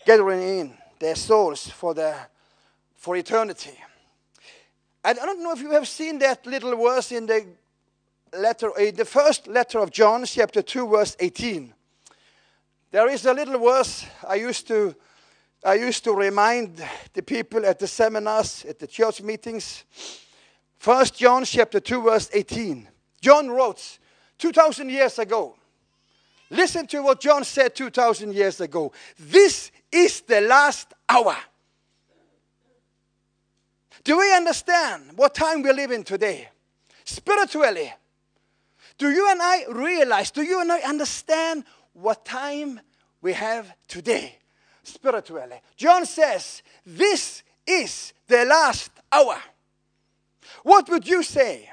gathering 0.05 0.41
in 0.41 0.73
their 0.99 1.15
souls 1.15 1.67
for, 1.69 1.93
the, 1.93 2.15
for 2.95 3.15
eternity. 3.15 3.77
And 5.03 5.17
I 5.19 5.25
don't 5.25 5.41
know 5.41 5.53
if 5.53 5.61
you 5.61 5.71
have 5.71 5.87
seen 5.87 6.19
that 6.19 6.45
little 6.45 6.75
verse 6.75 7.11
in 7.11 7.25
the 7.25 7.45
letter, 8.37 8.71
in 8.77 8.95
the 8.95 9.05
first 9.05 9.47
letter 9.47 9.79
of 9.79 9.91
John, 9.91 10.25
chapter 10.25 10.61
2, 10.61 10.87
verse 10.87 11.15
18. 11.19 11.73
There 12.91 13.09
is 13.09 13.25
a 13.25 13.33
little 13.33 13.59
verse 13.59 14.05
I 14.27 14.35
used 14.35 14.67
to 14.67 14.95
I 15.63 15.73
used 15.73 16.05
to 16.05 16.13
remind 16.13 16.81
the 17.13 17.21
people 17.21 17.65
at 17.65 17.79
the 17.79 17.87
seminars, 17.87 18.63
at 18.63 18.79
the 18.79 18.87
church 18.87 19.21
meetings. 19.21 19.83
First 20.77 21.17
John 21.17 21.43
chapter 21.43 21.81
2, 21.81 22.03
verse 22.03 22.29
18. 22.33 22.87
John 23.19 23.49
wrote 23.49 23.99
2,000 24.37 24.89
years 24.89 25.19
ago. 25.19 25.57
Listen 26.49 26.87
to 26.87 27.03
what 27.03 27.19
John 27.19 27.43
said 27.43 27.75
2,000 27.75 28.33
years 28.33 28.61
ago. 28.61 28.93
This 29.19 29.71
is 29.91 30.21
the 30.21 30.39
last 30.41 30.93
hour. 31.09 31.35
Do 34.05 34.17
we 34.17 34.33
understand 34.33 35.11
what 35.17 35.35
time 35.35 35.61
we 35.61 35.73
live 35.73 35.91
in 35.91 36.05
today? 36.05 36.47
Spiritually, 37.03 37.93
do 38.99 39.09
you 39.09 39.31
and 39.31 39.41
I 39.41 39.65
realize, 39.71 40.29
do 40.29 40.43
you 40.43 40.61
and 40.61 40.71
I 40.71 40.79
understand 40.79 41.63
what 41.93 42.25
time 42.25 42.79
we 43.21 43.33
have 43.33 43.73
today 43.87 44.35
spiritually? 44.83 45.61
John 45.77 46.05
says, 46.05 46.61
This 46.85 47.41
is 47.65 48.13
the 48.27 48.45
last 48.45 48.91
hour. 49.11 49.37
What 50.63 50.89
would 50.89 51.07
you 51.07 51.23
say? 51.23 51.69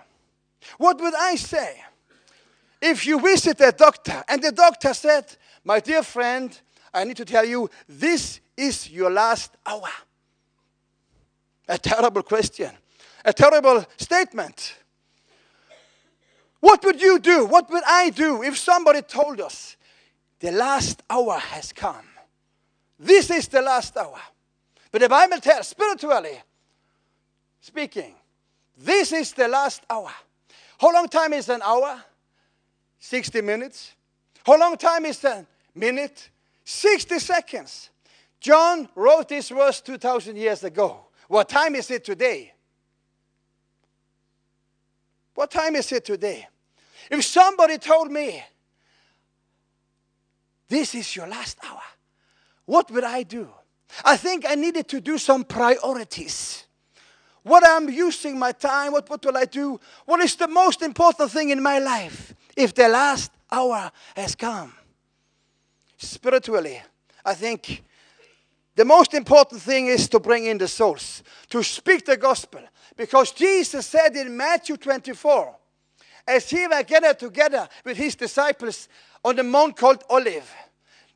What 0.79 1.01
would 1.01 1.15
I 1.15 1.35
say? 1.35 1.83
If 2.81 3.07
you 3.07 3.21
visit 3.21 3.61
a 3.61 3.73
doctor 3.73 4.23
and 4.29 4.41
the 4.41 4.53
doctor 4.53 4.95
said, 4.95 5.37
My 5.65 5.81
dear 5.81 6.05
friend, 6.05 6.59
I 6.95 7.03
need 7.03 7.17
to 7.17 7.25
tell 7.25 7.45
you, 7.45 7.69
this 7.89 8.41
is 8.57 8.89
your 8.89 9.11
last 9.11 9.53
hour. 9.67 9.89
A 11.69 11.77
terrible 11.77 12.23
question, 12.23 12.71
a 13.25 13.33
terrible 13.33 13.85
statement. 13.97 14.77
What 16.67 16.85
would 16.85 17.01
you 17.01 17.21
do? 17.21 17.47
What 17.47 17.71
would 17.71 17.85
I 17.87 18.11
do 18.11 18.43
if 18.43 18.59
somebody 18.59 19.01
told 19.01 19.41
us 19.41 19.77
the 20.41 20.51
last 20.51 21.01
hour 21.09 21.39
has 21.39 21.73
come? 21.73 22.09
This 22.99 23.31
is 23.31 23.47
the 23.47 23.63
last 23.63 23.97
hour. 23.97 24.19
But 24.91 25.03
the 25.03 25.09
Bible 25.09 25.39
tells, 25.39 25.69
spiritually 25.69 26.43
speaking, 27.61 28.17
this 28.77 29.13
is 29.13 29.33
the 29.33 29.47
last 29.47 29.85
hour. 29.89 30.11
How 30.81 30.93
long 30.93 31.07
time 31.07 31.35
is 31.35 31.49
an 31.51 31.63
hour? 31.63 32.03
60 32.99 33.43
minutes. 33.43 33.95
How 34.45 34.59
long 34.59 34.77
time 34.77 35.05
is 35.05 35.23
a 35.23 35.47
minute? 35.73 36.31
60 36.65 37.21
seconds. 37.21 37.91
John 38.41 38.89
wrote 38.97 39.29
this 39.29 39.51
verse 39.51 39.81
2,000 39.81 40.35
years 40.35 40.65
ago. 40.65 41.07
What 41.29 41.49
time 41.49 41.77
is 41.77 41.93
it 41.93 42.05
today? 42.05 42.55
What 45.33 45.53
time 45.53 45.77
is 45.77 45.93
it 45.93 46.05
today? 46.05 46.49
If 47.11 47.25
somebody 47.25 47.79
told 47.79 48.11
me, 48.11 48.43
this 50.69 50.95
is 50.95 51.15
your 51.15 51.29
last 51.29 51.59
hour, 51.65 51.83
what 52.65 52.91
would 52.91 53.05
I 53.05 53.23
do? 53.23 53.49
I 54.05 54.17
think 54.17 54.45
I 54.49 54.55
needed 54.55 54.89
to 54.89 55.01
do 55.01 55.19
some 55.19 55.45
priorities. 55.45 56.65
What 57.43 57.65
I'm 57.65 57.89
using 57.89 58.39
my 58.39 58.53
time, 58.53 58.93
what, 58.93 59.09
what 59.09 59.25
will 59.25 59.37
I 59.37 59.45
do? 59.45 59.79
What 60.05 60.21
is 60.21 60.35
the 60.35 60.49
most 60.49 60.83
important 60.83 61.31
thing 61.31 61.51
in 61.51 61.63
my 61.63 61.79
life 61.79 62.35
if 62.57 62.75
the 62.75 62.89
last 62.89 63.31
hour 63.51 63.91
has 64.17 64.35
come? 64.35 64.73
Spiritually, 65.97 66.83
I 67.25 67.35
think 67.35 67.85
the 68.75 68.85
most 68.85 69.15
important 69.15 69.63
thing 69.63 69.87
is 69.87 70.09
to 70.09 70.21
bring 70.21 70.45
in 70.47 70.59
the 70.59 70.69
souls, 70.69 71.23
to 71.51 71.63
speak 71.63 72.05
the 72.05 72.17
gospel. 72.17 72.61
Because 72.97 73.31
Jesus 73.33 73.87
said 73.87 74.17
in 74.17 74.37
Matthew 74.37 74.77
24, 74.77 75.55
as 76.27 76.51
he 76.51 76.67
were 76.67 76.83
gathered 76.83 77.19
together 77.19 77.69
with 77.85 77.97
his 77.97 78.15
disciples 78.15 78.89
on 79.25 79.37
the 79.37 79.43
mount 79.43 79.77
called 79.77 80.03
Olive, 80.11 80.53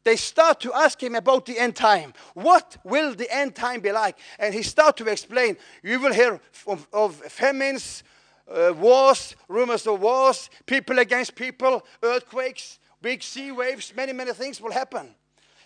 they 0.04 0.16
start 0.16 0.60
to 0.60 0.72
ask 0.72 1.02
him 1.02 1.14
about 1.14 1.44
the 1.46 1.58
end 1.58 1.76
time. 1.76 2.14
What 2.34 2.78
will 2.84 3.14
the 3.14 3.30
end 3.34 3.54
time 3.54 3.80
be 3.80 3.92
like? 3.92 4.18
And 4.38 4.54
he 4.54 4.62
start 4.62 4.96
to 4.98 5.06
explain. 5.08 5.56
You 5.82 6.00
will 6.00 6.12
hear 6.12 6.40
of, 6.66 6.88
of 6.92 7.16
famines, 7.16 8.02
uh, 8.50 8.72
wars, 8.76 9.36
rumors 9.48 9.86
of 9.86 10.00
wars, 10.00 10.48
people 10.64 10.98
against 10.98 11.34
people, 11.34 11.84
earthquakes, 12.02 12.78
big 13.02 13.22
sea 13.22 13.52
waves, 13.52 13.92
many, 13.94 14.12
many 14.12 14.32
things 14.32 14.60
will 14.60 14.72
happen. 14.72 15.14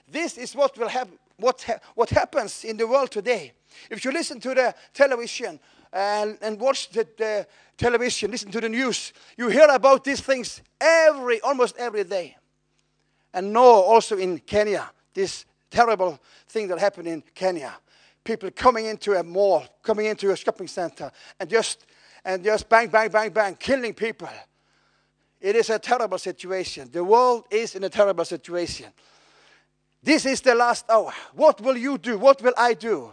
This 0.08 0.36
is 0.36 0.54
what 0.54 0.76
will 0.76 0.88
happen. 0.88 1.18
What, 1.36 1.62
ha- 1.62 1.78
what 1.94 2.10
happens 2.10 2.64
in 2.64 2.76
the 2.76 2.86
world 2.86 3.10
today. 3.10 3.52
If 3.90 4.04
you 4.04 4.12
listen 4.12 4.38
to 4.40 4.54
the 4.54 4.74
television 4.92 5.58
and, 5.94 6.36
and 6.42 6.60
watch 6.60 6.90
the, 6.90 7.06
the 7.16 7.46
television, 7.78 8.32
listen 8.32 8.50
to 8.50 8.60
the 8.60 8.68
news, 8.68 9.12
you 9.38 9.48
hear 9.48 9.68
about 9.70 10.02
these 10.02 10.20
things 10.20 10.60
every, 10.80 11.40
almost 11.40 11.76
every 11.76 12.02
day. 12.02 12.36
And 13.32 13.52
know 13.52 13.62
also 13.62 14.16
in 14.16 14.40
Kenya, 14.40 14.90
this 15.14 15.46
terrible 15.70 16.18
thing 16.48 16.68
that 16.68 16.78
happened 16.78 17.08
in 17.08 17.22
Kenya. 17.34 17.74
People 18.24 18.50
coming 18.50 18.86
into 18.86 19.12
a 19.12 19.22
mall, 19.22 19.64
coming 19.82 20.06
into 20.06 20.30
a 20.30 20.36
shopping 20.36 20.66
center, 20.68 21.10
and 21.38 21.48
just 21.48 21.86
and 22.24 22.42
just 22.42 22.68
bang, 22.68 22.88
bang, 22.88 23.10
bang, 23.10 23.30
bang, 23.30 23.54
killing 23.54 23.92
people. 23.92 24.28
It 25.40 25.56
is 25.56 25.68
a 25.68 25.78
terrible 25.78 26.16
situation. 26.16 26.88
The 26.90 27.04
world 27.04 27.44
is 27.50 27.74
in 27.74 27.84
a 27.84 27.90
terrible 27.90 28.24
situation. 28.24 28.86
This 30.02 30.24
is 30.24 30.40
the 30.40 30.54
last 30.54 30.86
hour. 30.88 31.12
What 31.34 31.60
will 31.60 31.76
you 31.76 31.98
do? 31.98 32.18
What 32.18 32.40
will 32.40 32.54
I 32.56 32.72
do? 32.72 33.12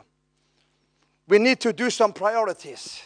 We 1.27 1.39
need 1.39 1.59
to 1.61 1.73
do 1.73 1.89
some 1.89 2.13
priorities. 2.13 3.01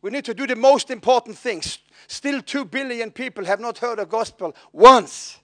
We 0.00 0.10
need 0.10 0.24
to 0.24 0.34
do 0.34 0.46
the 0.46 0.56
most 0.56 0.90
important 0.90 1.38
things. 1.38 1.78
Still, 2.08 2.42
two 2.42 2.64
billion 2.64 3.10
people 3.10 3.44
have 3.44 3.60
not 3.60 3.78
heard 3.78 3.98
the 3.98 4.06
gospel 4.06 4.54
once. 4.72 5.38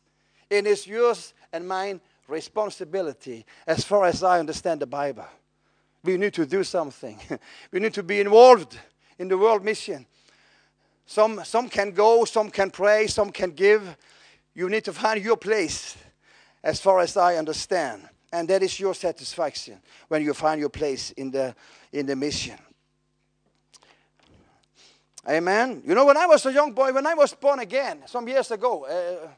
It 0.51 0.66
is 0.66 0.87
yours 0.87 1.33
and 1.53 1.66
mine 1.66 2.01
responsibility, 2.27 3.47
as 3.66 3.85
far 3.85 4.05
as 4.05 4.23
I 4.23 4.38
understand 4.38 4.81
the 4.81 4.87
Bible. 4.87 5.27
We 6.05 6.16
need 6.16 6.35
to 6.35 6.47
do 6.47 6.64
something. 6.64 7.18
we 7.73 7.81
need 7.81 7.94
to 7.94 8.03
be 8.03 8.21
involved 8.21 8.79
in 9.18 9.29
the 9.29 9.38
world 9.38 9.64
mission. 9.64 10.07
Some, 11.07 11.42
some 11.44 11.68
can 11.68 11.92
go, 11.92 12.25
some 12.25 12.51
can 12.51 12.71
pray, 12.71 13.07
some 13.07 13.31
can 13.31 13.53
give. 13.53 13.97
You 14.55 14.68
need 14.68 14.85
to 14.85 14.92
find 14.92 15.25
your 15.25 15.37
place, 15.37 15.97
as 16.62 16.81
far 16.81 17.01
as 17.01 17.16
I 17.16 17.37
understand. 17.37 18.09
And 18.33 18.49
that 18.49 18.62
is 18.62 18.79
your 18.79 18.95
satisfaction 18.95 19.81
when 20.09 20.23
you 20.23 20.35
find 20.35 20.61
your 20.61 20.69
place 20.69 21.12
in 21.12 21.31
the, 21.31 21.55
in 21.93 22.07
the 22.07 22.17
mission. 22.17 22.59
Amen. 25.29 25.83
You 25.87 25.95
know, 25.95 26.07
when 26.07 26.17
I 26.17 26.27
was 26.27 26.45
a 26.47 26.53
young 26.53 26.73
boy, 26.73 26.93
when 26.93 27.07
I 27.07 27.14
was 27.14 27.35
born 27.35 27.59
again 27.61 28.03
some 28.07 28.27
years 28.29 28.51
ago, 28.51 28.85
uh, 28.85 29.29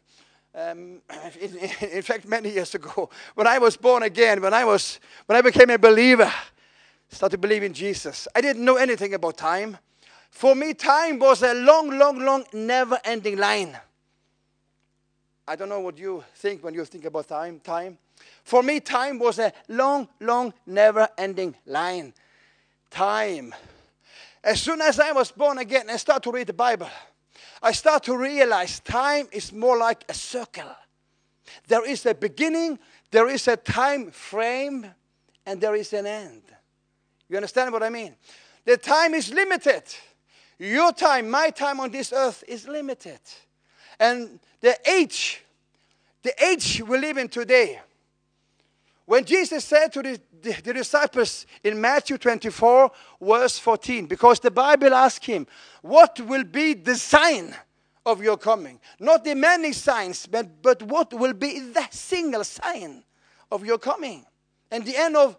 um, 0.55 1.01
in, 1.41 1.57
in, 1.91 2.03
fact, 2.03 2.27
many 2.27 2.51
years 2.51 2.75
ago, 2.75 3.11
when 3.35 3.47
I 3.47 3.59
was 3.59 3.77
born 3.77 4.03
again, 4.03 4.41
when 4.41 4.55
I 4.55 4.65
was, 4.65 5.01
when 5.27 5.37
I 5.37 5.43
became 5.43 5.71
a 5.71 5.79
believer, 5.79 6.33
started 7.09 7.41
believing 7.41 7.73
Jesus, 7.73 8.29
I 8.35 8.41
didn't 8.41 8.65
know 8.65 8.77
anything 8.77 9.15
about 9.15 9.37
time. 9.37 9.79
For 10.31 10.55
me, 10.55 10.75
time 10.75 11.19
was 11.19 11.43
a 11.43 11.55
long, 11.55 11.99
long, 11.99 12.19
long, 12.21 12.45
never 12.53 12.99
ending 13.05 13.37
line. 13.37 13.77
I 15.47 15.57
don't 15.57 15.69
know 15.69 15.81
what 15.81 15.99
you 15.99 16.23
think 16.37 16.63
when 16.63 16.75
you 16.75 16.85
think 16.85 17.05
about 17.05 17.27
time. 17.27 17.59
Time. 17.59 17.99
For 18.45 18.63
me, 18.63 18.81
time 18.81 19.19
was 19.19 19.39
a 19.39 19.53
long, 19.69 20.09
long, 20.21 20.53
never 20.67 21.09
ending 21.17 21.55
line. 21.67 22.13
Time. 22.91 23.55
As 24.43 24.61
soon 24.61 24.81
as 24.81 24.99
I 24.99 25.13
was 25.13 25.31
born 25.31 25.59
again 25.59 25.89
and 25.89 26.01
started 26.01 26.25
to 26.25 26.33
read 26.33 26.47
the 26.47 26.53
Bible, 26.53 26.89
I 27.63 27.73
start 27.73 28.05
to 28.05 28.17
realize 28.17 28.81
time 28.81 29.29
is 29.33 29.53
more 29.53 29.77
like 29.77 30.05
a 30.09 30.15
circle. 30.15 30.75
There 31.69 31.87
is 31.87 32.07
a 32.07 32.15
beginning, 32.15 32.79
there 33.11 33.29
is 33.29 33.47
a 33.49 33.57
time 33.57 34.11
frame, 34.11 34.87
and 35.45 35.61
there 35.61 35.75
is 35.75 35.93
an 35.93 36.07
end. 36.07 36.43
You 37.29 37.37
understand 37.37 37.73
what 37.73 37.83
I 37.83 37.91
mean? 37.91 38.17
The 38.65 38.77
time 38.77 39.15
is 39.15 39.33
limited. 39.33 39.83
Your 40.59 40.93
time, 40.93 41.31
my 41.31 41.51
time 41.51 41.81
on 41.81 41.91
this 41.91 42.13
earth 42.13 42.45
is 42.47 42.67
limited. 42.67 43.21
And 43.99 44.41
the 44.61 44.77
age, 44.89 45.43
the 46.23 46.33
age 46.45 46.83
we 46.87 46.99
live 46.99 47.19
in 47.19 47.29
today, 47.29 47.81
when 49.11 49.25
Jesus 49.25 49.65
said 49.65 49.93
to 49.95 50.03
the, 50.03 50.21
the, 50.41 50.53
the, 50.63 50.73
disciples 50.73 51.45
in 51.65 51.81
Matthew 51.81 52.17
24, 52.17 52.93
verse 53.21 53.59
14, 53.59 54.07
because 54.07 54.39
the 54.39 54.53
Bible 54.53 54.95
asked 54.95 55.25
him, 55.25 55.49
What 55.83 56.21
will 56.21 56.45
be 56.45 56.75
the 56.75 56.95
sign 56.95 57.53
of 58.07 58.23
your 58.23 58.37
coming? 58.37 58.79
Not 59.01 59.25
the 59.25 59.35
many 59.35 59.73
signs, 59.73 60.29
but, 60.29 60.63
but 60.63 60.85
what 60.85 61.13
will 61.13 61.33
be 61.33 61.59
the 61.59 61.85
single 61.91 62.45
sign 62.45 63.03
of 63.51 63.67
your 63.67 63.79
coming? 63.79 64.25
And 64.71 64.85
the 64.85 64.97
end 64.97 65.17
of 65.17 65.37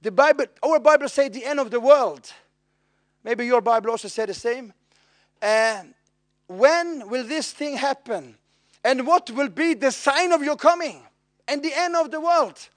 the 0.00 0.10
Bible, 0.10 0.46
our 0.62 0.80
Bible 0.80 1.10
says 1.10 1.30
the 1.32 1.44
end 1.44 1.60
of 1.60 1.70
the 1.70 1.80
world. 1.80 2.32
Maybe 3.22 3.44
your 3.44 3.60
Bible 3.60 3.90
also 3.90 4.08
said 4.08 4.30
the 4.30 4.34
same. 4.34 4.72
Uh, 5.42 5.82
when 6.46 7.06
will 7.10 7.24
this 7.24 7.52
thing 7.52 7.76
happen? 7.76 8.38
And 8.82 9.06
what 9.06 9.30
will 9.30 9.50
be 9.50 9.74
the 9.74 9.92
sign 9.92 10.32
of 10.32 10.42
your 10.42 10.56
coming 10.56 11.02
and 11.46 11.62
the 11.62 11.72
end 11.74 11.94
of 11.94 12.10
the 12.10 12.22
world? 12.22 12.70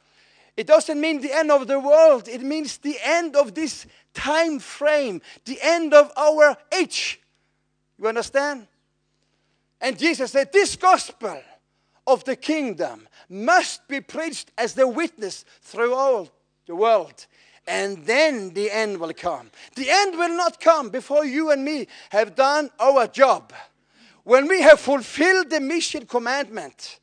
It 0.57 0.67
doesn't 0.67 0.99
mean 0.99 1.21
the 1.21 1.33
end 1.33 1.51
of 1.51 1.67
the 1.67 1.79
world, 1.79 2.27
it 2.27 2.41
means 2.41 2.77
the 2.77 2.97
end 3.03 3.35
of 3.35 3.53
this 3.53 3.85
time 4.13 4.59
frame, 4.59 5.21
the 5.45 5.59
end 5.61 5.93
of 5.93 6.11
our 6.17 6.57
age. 6.77 7.21
You 7.97 8.07
understand? 8.07 8.67
And 9.79 9.97
Jesus 9.97 10.31
said, 10.31 10.51
This 10.51 10.75
gospel 10.75 11.41
of 12.05 12.23
the 12.25 12.35
kingdom 12.35 13.07
must 13.29 13.87
be 13.87 14.01
preached 14.01 14.51
as 14.57 14.73
the 14.73 14.87
witness 14.87 15.45
throughout 15.61 16.29
the 16.67 16.75
world. 16.75 17.25
And 17.67 18.05
then 18.05 18.53
the 18.53 18.71
end 18.71 18.99
will 18.99 19.13
come. 19.13 19.51
The 19.75 19.89
end 19.89 20.17
will 20.17 20.35
not 20.35 20.59
come 20.59 20.89
before 20.89 21.25
you 21.25 21.51
and 21.51 21.63
me 21.63 21.87
have 22.09 22.35
done 22.35 22.69
our 22.79 23.07
job. 23.07 23.53
When 24.23 24.47
we 24.47 24.61
have 24.61 24.79
fulfilled 24.79 25.49
the 25.49 25.59
mission 25.59 26.05
commandment 26.05 26.99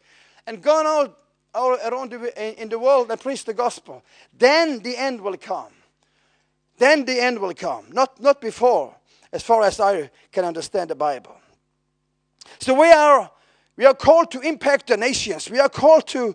and 0.47 0.63
gone 0.63 0.87
out, 0.87 1.18
out 1.55 1.79
around 1.85 2.11
the, 2.11 2.63
in 2.63 2.69
the 2.69 2.79
world 2.79 3.11
and 3.11 3.21
preached 3.21 3.47
the 3.47 3.55
gospel, 3.55 4.03
then 4.37 4.81
the 4.81 4.97
end 4.97 5.21
will 5.21 5.37
come. 5.37 5.73
Then 6.79 7.05
the 7.05 7.21
end 7.21 7.39
will 7.39 7.55
come. 7.55 7.87
Not, 7.93 8.21
not 8.21 8.41
before, 8.41 8.95
as 9.33 9.43
far 9.43 9.63
as 9.65 9.81
I 9.81 10.11
can 10.31 10.45
understand 10.45 10.91
the 10.91 10.95
Bible. 10.95 11.37
So 12.61 12.79
we 12.79 12.91
are, 12.91 13.31
we 13.77 13.85
are 13.85 13.95
called 13.95 14.31
to 14.33 14.41
impact 14.41 14.87
the 14.89 14.97
nations. 14.97 15.51
We 15.51 15.59
are 15.59 15.69
called 15.69 16.07
to, 16.09 16.35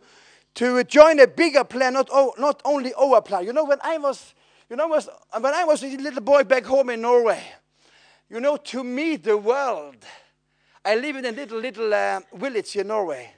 to 0.55 0.83
join 0.83 1.19
a 1.19 1.27
bigger 1.27 1.63
plan, 1.63 1.93
not, 1.93 2.09
not 2.37 2.61
only 2.65 2.93
our 2.93 3.21
plan. 3.21 3.45
You 3.45 3.53
know, 3.53 3.65
when 3.65 3.79
I 3.83 3.97
was, 3.97 4.33
you 4.69 4.75
know, 4.75 4.87
was, 4.87 5.09
when 5.39 5.53
I 5.53 5.63
was 5.63 5.83
a 5.83 5.87
little 5.87 6.21
boy 6.21 6.43
back 6.43 6.65
home 6.65 6.89
in 6.89 7.01
Norway, 7.01 7.41
you 8.29 8.39
know, 8.39 8.57
to 8.57 8.83
me, 8.83 9.15
the 9.15 9.37
world, 9.37 9.97
I 10.83 10.95
live 10.95 11.15
in 11.15 11.25
a 11.25 11.31
little, 11.31 11.59
little 11.59 11.93
uh, 11.93 12.19
village 12.33 12.75
in 12.75 12.87
Norway, 12.87 13.31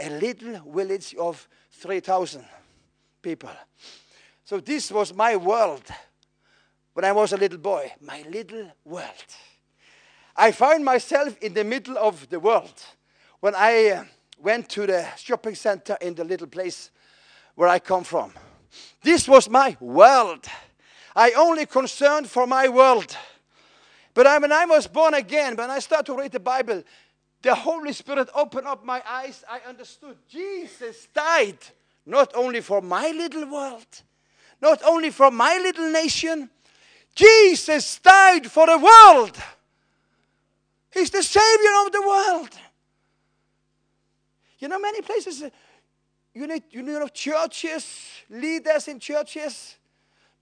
a 0.00 0.10
little 0.10 0.60
village 0.72 1.14
of 1.16 1.48
3,000 1.72 2.44
people. 3.22 3.50
So 4.44 4.60
this 4.60 4.90
was 4.90 5.14
my 5.14 5.36
world 5.36 5.82
when 6.94 7.04
I 7.04 7.12
was 7.12 7.32
a 7.32 7.36
little 7.36 7.58
boy, 7.58 7.92
my 8.00 8.24
little 8.28 8.70
world. 8.84 9.26
I 10.36 10.52
found 10.52 10.84
myself 10.84 11.36
in 11.40 11.54
the 11.54 11.64
middle 11.64 11.98
of 11.98 12.28
the 12.30 12.40
world 12.40 12.72
when 13.40 13.54
I 13.54 13.90
uh, 13.90 14.04
went 14.38 14.68
to 14.70 14.86
the 14.86 15.06
shopping 15.16 15.54
center 15.54 15.96
in 16.00 16.14
the 16.14 16.24
little 16.24 16.46
place 16.46 16.90
where 17.54 17.68
I 17.68 17.78
come 17.78 18.04
from. 18.04 18.32
This 19.02 19.28
was 19.28 19.48
my 19.48 19.76
world. 19.80 20.46
I 21.14 21.32
only 21.32 21.66
concerned 21.66 22.28
for 22.28 22.46
my 22.46 22.68
world. 22.68 23.16
But 24.14 24.26
I, 24.26 24.38
when 24.38 24.52
I 24.52 24.64
was 24.64 24.86
born 24.86 25.14
again, 25.14 25.56
when 25.56 25.70
I 25.70 25.78
started 25.78 26.06
to 26.06 26.16
read 26.18 26.32
the 26.32 26.40
Bible, 26.40 26.82
the 27.42 27.54
Holy 27.54 27.92
Spirit 27.92 28.28
opened 28.34 28.66
up 28.66 28.84
my 28.84 29.02
eyes. 29.06 29.44
I 29.48 29.60
understood 29.68 30.16
Jesus 30.28 31.08
died 31.14 31.58
not 32.04 32.32
only 32.34 32.60
for 32.60 32.82
my 32.82 33.08
little 33.10 33.50
world, 33.50 33.86
not 34.60 34.82
only 34.84 35.10
for 35.10 35.30
my 35.30 35.58
little 35.62 35.90
nation, 35.90 36.50
Jesus 37.14 37.98
died 37.98 38.50
for 38.50 38.66
the 38.66 38.78
world. 38.78 39.36
He's 40.92 41.10
the 41.10 41.22
Savior 41.22 41.70
of 41.86 41.92
the 41.92 42.02
world. 42.02 42.50
You 44.58 44.68
know, 44.68 44.78
many 44.78 45.00
places, 45.00 45.42
uh, 45.42 45.50
you 46.34 46.46
need, 46.46 46.64
you 46.70 46.82
know, 46.82 47.08
churches, 47.08 48.08
leaders 48.28 48.88
in 48.88 49.00
churches, 49.00 49.76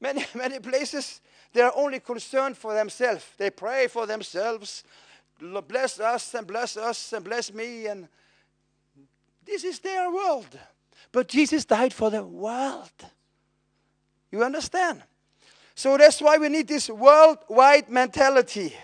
many, 0.01 0.25
many 0.35 0.59
places, 0.59 1.21
they 1.53 1.61
are 1.61 1.73
only 1.77 2.01
concerned 2.01 2.57
for 2.57 2.75
themselves. 2.75 3.25
They 3.39 3.51
pray 3.51 3.87
for 3.87 4.07
themselves. 4.07 4.85
Bless 5.39 6.01
us 6.01 6.35
and 6.35 6.47
bless 6.47 6.77
us 6.77 7.13
and 7.13 7.25
bless 7.25 7.53
me. 7.53 7.87
And 7.87 8.09
this 9.45 9.65
is 9.65 9.79
their 9.79 10.11
world. 10.11 10.59
But 11.13 11.29
Jesus 11.29 11.65
died 11.65 11.93
for 11.93 12.11
the 12.11 12.25
world. 12.25 12.93
You 14.31 14.43
understand? 14.43 15.03
So 15.75 15.97
that's 15.97 16.21
why 16.21 16.39
we 16.39 16.49
need 16.49 16.69
this 16.69 16.91
worldwide 16.91 17.89
mentality. 17.89 18.75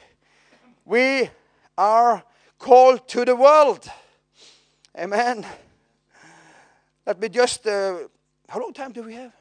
We 0.84 1.28
are 1.76 2.22
called 2.58 3.08
to 3.08 3.24
the 3.24 3.34
world. 3.34 3.90
Amen. 4.96 5.44
Let 7.04 7.20
me 7.20 7.28
just, 7.28 7.66
uh, 7.66 7.98
how 8.48 8.60
long 8.60 8.72
time 8.72 8.92
do 8.92 9.02
we 9.02 9.14
have? 9.14 9.32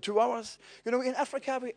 two 0.00 0.18
hours. 0.18 0.58
You 0.84 0.92
know, 0.92 1.00
in 1.02 1.14
Africa, 1.14 1.60
we, 1.62 1.72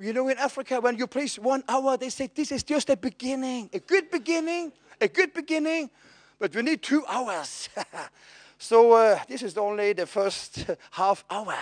you 0.00 0.12
know, 0.14 0.28
in 0.28 0.38
Africa, 0.38 0.80
when 0.80 0.96
you 0.96 1.06
preach 1.06 1.38
one 1.38 1.62
hour, 1.68 1.96
they 1.96 2.08
say 2.08 2.30
this 2.34 2.50
is 2.50 2.62
just 2.62 2.88
a 2.88 2.96
beginning, 2.96 3.68
a 3.72 3.78
good 3.78 4.10
beginning, 4.10 4.72
a 5.00 5.08
good 5.08 5.34
beginning, 5.34 5.90
but 6.38 6.54
we 6.54 6.62
need 6.62 6.82
two 6.82 7.04
hours. 7.06 7.68
so 8.58 8.92
uh, 8.92 9.18
this 9.28 9.42
is 9.42 9.58
only 9.58 9.92
the 9.92 10.06
first 10.06 10.64
half 10.90 11.24
hour. 11.30 11.54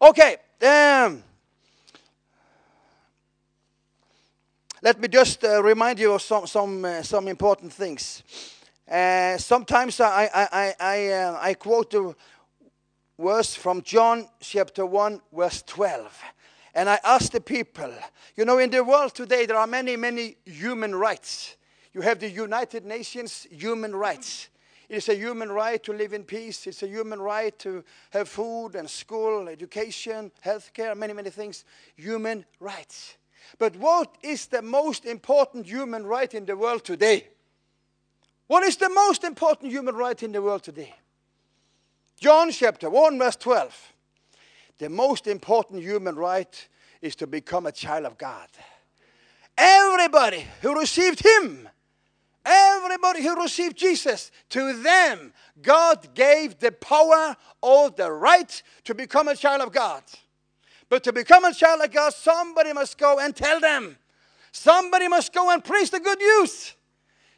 Okay. 0.00 0.36
Um, 0.60 1.22
let 4.82 5.00
me 5.00 5.06
just 5.06 5.44
uh, 5.44 5.62
remind 5.62 6.00
you 6.00 6.14
of 6.14 6.22
some 6.22 6.46
some 6.46 6.84
uh, 6.84 7.02
some 7.02 7.28
important 7.28 7.72
things. 7.72 8.24
Uh, 8.90 9.38
sometimes 9.38 10.00
I 10.00 10.28
I 10.34 10.48
I 10.52 10.74
I, 10.80 11.08
uh, 11.08 11.38
I 11.40 11.54
quote 11.54 11.90
the 11.90 12.14
verse 13.16 13.54
from 13.54 13.82
John 13.82 14.28
chapter 14.40 14.84
one 14.84 15.20
verse 15.32 15.62
twelve, 15.62 16.20
and 16.74 16.88
I 16.88 16.98
ask 17.04 17.32
the 17.32 17.40
people. 17.40 17.92
You 18.36 18.44
know, 18.44 18.58
in 18.58 18.70
the 18.70 18.82
world 18.82 19.14
today 19.14 19.46
there 19.46 19.56
are 19.56 19.66
many 19.66 19.96
many 19.96 20.36
human 20.44 20.94
rights. 20.94 21.56
You 21.92 22.00
have 22.00 22.20
the 22.20 22.30
United 22.30 22.84
Nations 22.84 23.46
human 23.50 23.94
rights. 23.94 24.48
It 24.88 24.96
is 24.96 25.08
a 25.08 25.14
human 25.14 25.50
right 25.50 25.82
to 25.84 25.92
live 25.92 26.12
in 26.12 26.24
peace. 26.24 26.66
It's 26.66 26.82
a 26.82 26.86
human 26.86 27.20
right 27.20 27.58
to 27.60 27.82
have 28.10 28.28
food 28.28 28.74
and 28.74 28.88
school, 28.88 29.48
education, 29.48 30.30
healthcare, 30.44 30.94
many, 30.96 31.14
many 31.14 31.30
things. 31.30 31.64
Human 31.96 32.44
rights. 32.60 33.16
But 33.58 33.76
what 33.76 34.16
is 34.22 34.46
the 34.46 34.62
most 34.62 35.04
important 35.04 35.66
human 35.66 36.06
right 36.06 36.32
in 36.34 36.46
the 36.46 36.56
world 36.56 36.84
today? 36.84 37.28
What 38.46 38.64
is 38.64 38.76
the 38.76 38.90
most 38.90 39.24
important 39.24 39.72
human 39.72 39.94
right 39.94 40.22
in 40.22 40.32
the 40.32 40.42
world 40.42 40.62
today? 40.62 40.94
John 42.20 42.50
chapter 42.50 42.90
1, 42.90 43.18
verse 43.18 43.36
12. 43.36 43.91
The 44.82 44.90
most 44.90 45.28
important 45.28 45.80
human 45.80 46.16
right 46.16 46.68
is 47.00 47.14
to 47.16 47.28
become 47.28 47.66
a 47.66 47.70
child 47.72 48.04
of 48.04 48.18
God. 48.18 48.48
Everybody 49.56 50.44
who 50.60 50.76
received 50.76 51.24
Him, 51.24 51.68
everybody 52.44 53.22
who 53.22 53.40
received 53.40 53.76
Jesus, 53.76 54.32
to 54.48 54.82
them 54.82 55.32
God 55.62 56.12
gave 56.16 56.58
the 56.58 56.72
power 56.72 57.36
or 57.60 57.90
the 57.90 58.10
right 58.10 58.60
to 58.82 58.92
become 58.92 59.28
a 59.28 59.36
child 59.36 59.62
of 59.62 59.70
God. 59.70 60.02
But 60.88 61.04
to 61.04 61.12
become 61.12 61.44
a 61.44 61.54
child 61.54 61.80
of 61.80 61.92
God, 61.92 62.12
somebody 62.12 62.72
must 62.72 62.98
go 62.98 63.20
and 63.20 63.36
tell 63.36 63.60
them. 63.60 63.96
Somebody 64.50 65.06
must 65.06 65.32
go 65.32 65.48
and 65.50 65.62
preach 65.62 65.92
the 65.92 66.00
good 66.00 66.18
news. 66.18 66.74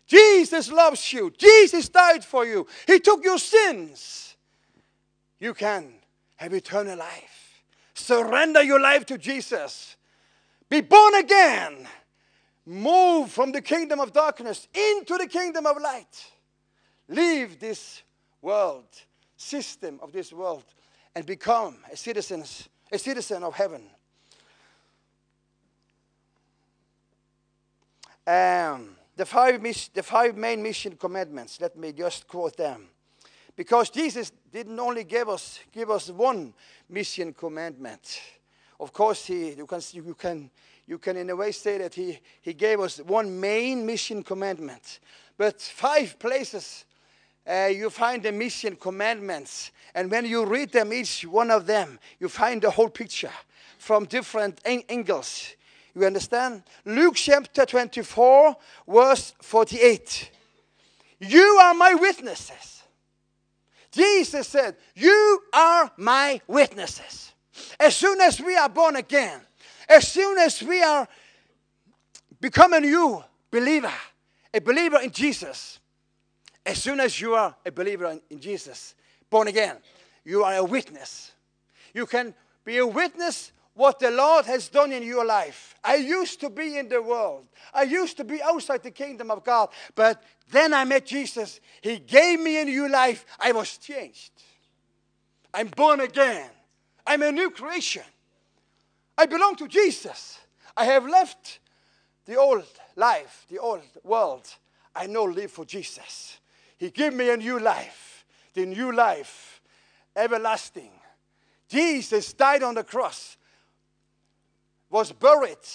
Jesus 0.07 0.72
loves 0.72 1.12
you. 1.12 1.30
Jesus 1.37 1.90
died 1.90 2.24
for 2.24 2.46
you. 2.46 2.66
He 2.87 3.00
took 3.00 3.22
your 3.22 3.38
sins. 3.38 4.35
You 5.38 5.52
can 5.52 5.92
have 6.44 6.54
eternal 6.54 6.96
life. 6.96 7.62
Surrender 7.94 8.62
your 8.62 8.80
life 8.80 9.04
to 9.07 9.18
Jesus 9.18 9.96
be 10.68 10.80
born 10.80 11.14
again, 11.16 11.87
move 12.66 13.30
from 13.30 13.52
the 13.52 13.61
kingdom 13.61 14.00
of 14.00 14.12
darkness 14.12 14.66
into 14.74 15.16
the 15.18 15.26
kingdom 15.26 15.66
of 15.66 15.80
light, 15.80 16.26
leave 17.09 17.61
this 17.61 18.02
world, 18.40 18.87
system 19.37 20.00
of 20.02 20.11
this 20.11 20.33
world, 20.33 20.64
and 21.14 21.26
become 21.26 21.76
a 21.92 21.96
citizen, 21.96 22.42
a 22.90 22.98
citizen 22.98 23.42
of 23.42 23.54
heaven. 23.54 23.83
Um, 28.26 28.96
the, 29.16 29.26
five 29.26 29.62
the 29.92 30.02
five 30.02 30.37
main 30.37 30.62
mission 30.62 30.96
commandments, 30.96 31.61
let 31.61 31.76
me 31.76 31.92
just 31.92 32.26
quote 32.26 32.57
them. 32.57 32.88
Because 33.57 33.90
Jesus 33.90 34.33
didn't 34.53 34.79
only 34.79 35.05
give 35.05 35.29
us, 35.29 35.61
give 35.73 35.90
us 35.90 36.11
one 36.11 36.53
mission 36.88 37.33
commandment. 37.33 38.21
Of 38.81 38.93
course, 38.93 39.27
he, 39.27 39.53
you, 39.53 39.67
can, 39.67 39.81
you, 39.93 40.14
can, 40.14 40.51
you 40.87 40.99
can 40.99 41.17
in 41.17 41.31
a 41.31 41.37
way 41.37 41.53
say 41.53 41.79
that 41.79 41.95
he, 41.95 42.19
he 42.43 42.53
gave 42.53 42.81
us 42.81 42.99
one 42.99 43.40
main 43.40 43.87
mission 43.87 44.23
commandment. 44.23 44.99
But 45.37 45.61
five 45.61 46.19
places 46.19 46.85
uh, 47.47 47.69
you 47.71 47.90
find 47.90 48.23
the 48.23 48.33
mission 48.33 48.77
commandments. 48.77 49.71
And 49.95 50.11
when 50.11 50.25
you 50.25 50.47
read 50.47 50.73
them, 50.73 50.93
each 50.93 51.23
one 51.23 51.51
of 51.51 51.67
them, 51.67 51.99
you 52.19 52.29
find 52.29 52.62
the 52.62 52.71
whole 52.71 52.88
picture 52.88 53.33
from 53.79 54.07
different 54.07 54.61
angles. 54.64 55.55
You 55.95 56.07
understand? 56.07 56.62
Luke 56.85 57.14
chapter 57.14 57.67
24, 57.67 58.57
verse 58.88 59.35
48. 59.40 60.31
You 61.21 61.59
are 61.62 61.75
my 61.75 61.95
witnesses. 61.95 62.73
Jesus 63.94 64.48
said, 64.48 64.76
You 64.94 65.40
are 65.52 65.90
my 65.96 66.40
witnesses. 66.46 67.33
As 67.78 67.94
soon 67.96 68.20
as 68.20 68.40
we 68.40 68.57
are 68.57 68.68
born 68.68 68.96
again, 68.96 69.40
as 69.88 70.09
soon 70.09 70.38
as 70.38 70.62
we 70.62 70.83
are 70.83 71.07
become 72.40 72.72
a 72.72 72.80
new 72.80 73.22
believer, 73.50 73.92
a 74.52 74.61
believer 74.61 75.00
in 75.00 75.11
Jesus, 75.11 75.78
as 76.66 76.83
soon 76.83 77.00
as 77.00 77.20
you 77.20 77.35
are 77.35 77.54
a 77.64 77.70
believer 77.70 78.07
in, 78.07 78.20
in 78.30 78.40
Jesus, 78.40 78.94
born 79.30 79.48
again, 79.48 79.76
you 80.24 80.42
are 80.42 80.57
a 80.57 80.64
witness. 80.64 81.33
You 81.92 82.07
can 82.07 82.35
be 82.64 82.78
a 82.78 82.87
witness 82.87 83.52
what 83.74 83.98
the 83.98 84.10
Lord 84.10 84.46
has 84.46 84.68
done 84.68 84.92
in 84.92 85.02
your 85.02 85.24
life. 85.24 85.74
I 85.82 85.96
used 85.96 86.40
to 86.40 86.50
be 86.50 86.78
in 86.78 86.88
the 86.88 87.02
world. 87.02 87.46
I 87.72 87.82
used 87.82 88.16
to 88.18 88.24
be 88.24 88.40
outside 88.42 88.82
the 88.82 88.90
kingdom 88.90 89.30
of 89.30 89.44
God. 89.44 89.68
But 89.94 90.22
then 90.50 90.72
I 90.72 90.84
met 90.84 91.06
Jesus. 91.06 91.60
He 91.80 91.98
gave 91.98 92.40
me 92.40 92.60
a 92.60 92.64
new 92.64 92.88
life. 92.88 93.26
I 93.40 93.52
was 93.52 93.76
changed. 93.76 94.32
I'm 95.52 95.68
born 95.68 96.00
again. 96.00 96.50
I'm 97.06 97.22
a 97.22 97.32
new 97.32 97.50
creation. 97.50 98.04
I 99.18 99.26
belong 99.26 99.56
to 99.56 99.68
Jesus. 99.68 100.38
I 100.76 100.84
have 100.87 101.06
left 101.06 101.60
the 102.26 102.37
old 102.37 102.64
life, 102.96 103.46
the 103.50 103.58
old 103.58 103.82
world. 104.02 104.48
I 104.94 105.06
now 105.06 105.24
live 105.24 105.50
for 105.50 105.64
Jesus. 105.64 106.38
He 106.78 106.90
gave 106.90 107.12
me 107.12 107.30
a 107.30 107.37
new 107.37 107.58
life, 107.58 108.24
the 108.54 108.66
new 108.66 108.92
life, 108.92 109.60
everlasting. 110.16 110.90
Jesus 111.68 112.32
died 112.32 112.62
on 112.62 112.74
the 112.74 112.84
cross, 112.84 113.37
was 114.94 115.11
buried 115.11 115.66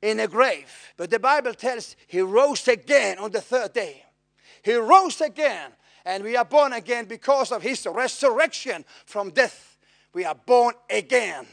in 0.00 0.20
a 0.20 0.28
grave. 0.28 0.72
But 0.96 1.10
the 1.10 1.18
Bible 1.18 1.52
tells 1.52 1.96
he 2.06 2.20
rose 2.20 2.68
again 2.68 3.18
on 3.18 3.32
the 3.32 3.40
third 3.40 3.72
day. 3.72 4.04
He 4.62 4.74
rose 4.74 5.20
again, 5.20 5.72
and 6.04 6.22
we 6.22 6.36
are 6.36 6.44
born 6.44 6.74
again 6.74 7.06
because 7.06 7.50
of 7.50 7.60
his 7.62 7.84
resurrection 7.90 8.84
from 9.04 9.30
death. 9.30 9.76
We 10.12 10.24
are 10.24 10.36
born 10.36 10.74
again. 10.88 11.44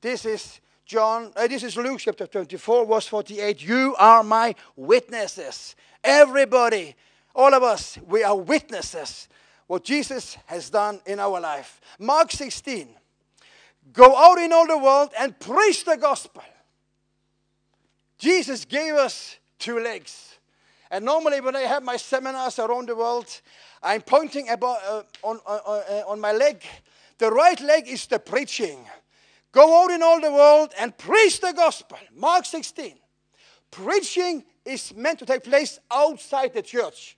This 0.00 0.24
is 0.24 0.60
John, 0.86 1.32
uh, 1.34 1.48
this 1.48 1.64
is 1.64 1.76
Luke 1.76 1.98
chapter 1.98 2.28
24, 2.28 2.86
verse 2.86 3.08
48. 3.08 3.60
You 3.60 3.96
are 3.98 4.22
my 4.22 4.54
witnesses. 4.76 5.74
Everybody, 6.04 6.94
all 7.34 7.52
of 7.52 7.64
us, 7.64 7.98
we 8.06 8.22
are 8.22 8.36
witnesses 8.36 9.28
what 9.66 9.82
Jesus 9.82 10.38
has 10.46 10.70
done 10.70 11.00
in 11.06 11.18
our 11.18 11.40
life. 11.40 11.80
Mark 11.98 12.30
16. 12.30 12.88
Go 13.92 14.16
out 14.16 14.38
in 14.38 14.52
all 14.52 14.66
the 14.66 14.78
world 14.78 15.10
and 15.18 15.38
preach 15.38 15.84
the 15.84 15.96
gospel. 15.96 16.42
Jesus 18.18 18.64
gave 18.64 18.94
us 18.94 19.36
two 19.58 19.78
legs. 19.78 20.38
And 20.90 21.04
normally, 21.04 21.40
when 21.40 21.54
I 21.54 21.62
have 21.62 21.82
my 21.82 21.96
seminars 21.96 22.58
around 22.58 22.88
the 22.88 22.96
world, 22.96 23.26
I'm 23.82 24.00
pointing 24.00 24.48
about, 24.48 24.78
uh, 24.88 25.02
on, 25.22 25.40
uh, 25.46 26.02
on 26.06 26.20
my 26.20 26.32
leg. 26.32 26.62
The 27.18 27.30
right 27.30 27.60
leg 27.60 27.88
is 27.88 28.06
the 28.06 28.18
preaching. 28.18 28.86
Go 29.52 29.82
out 29.82 29.90
in 29.90 30.02
all 30.02 30.20
the 30.20 30.32
world 30.32 30.72
and 30.78 30.96
preach 30.96 31.40
the 31.40 31.52
gospel. 31.52 31.98
Mark 32.14 32.44
16. 32.44 32.94
Preaching 33.70 34.44
is 34.64 34.94
meant 34.94 35.18
to 35.18 35.26
take 35.26 35.44
place 35.44 35.78
outside 35.90 36.54
the 36.54 36.62
church. 36.62 37.17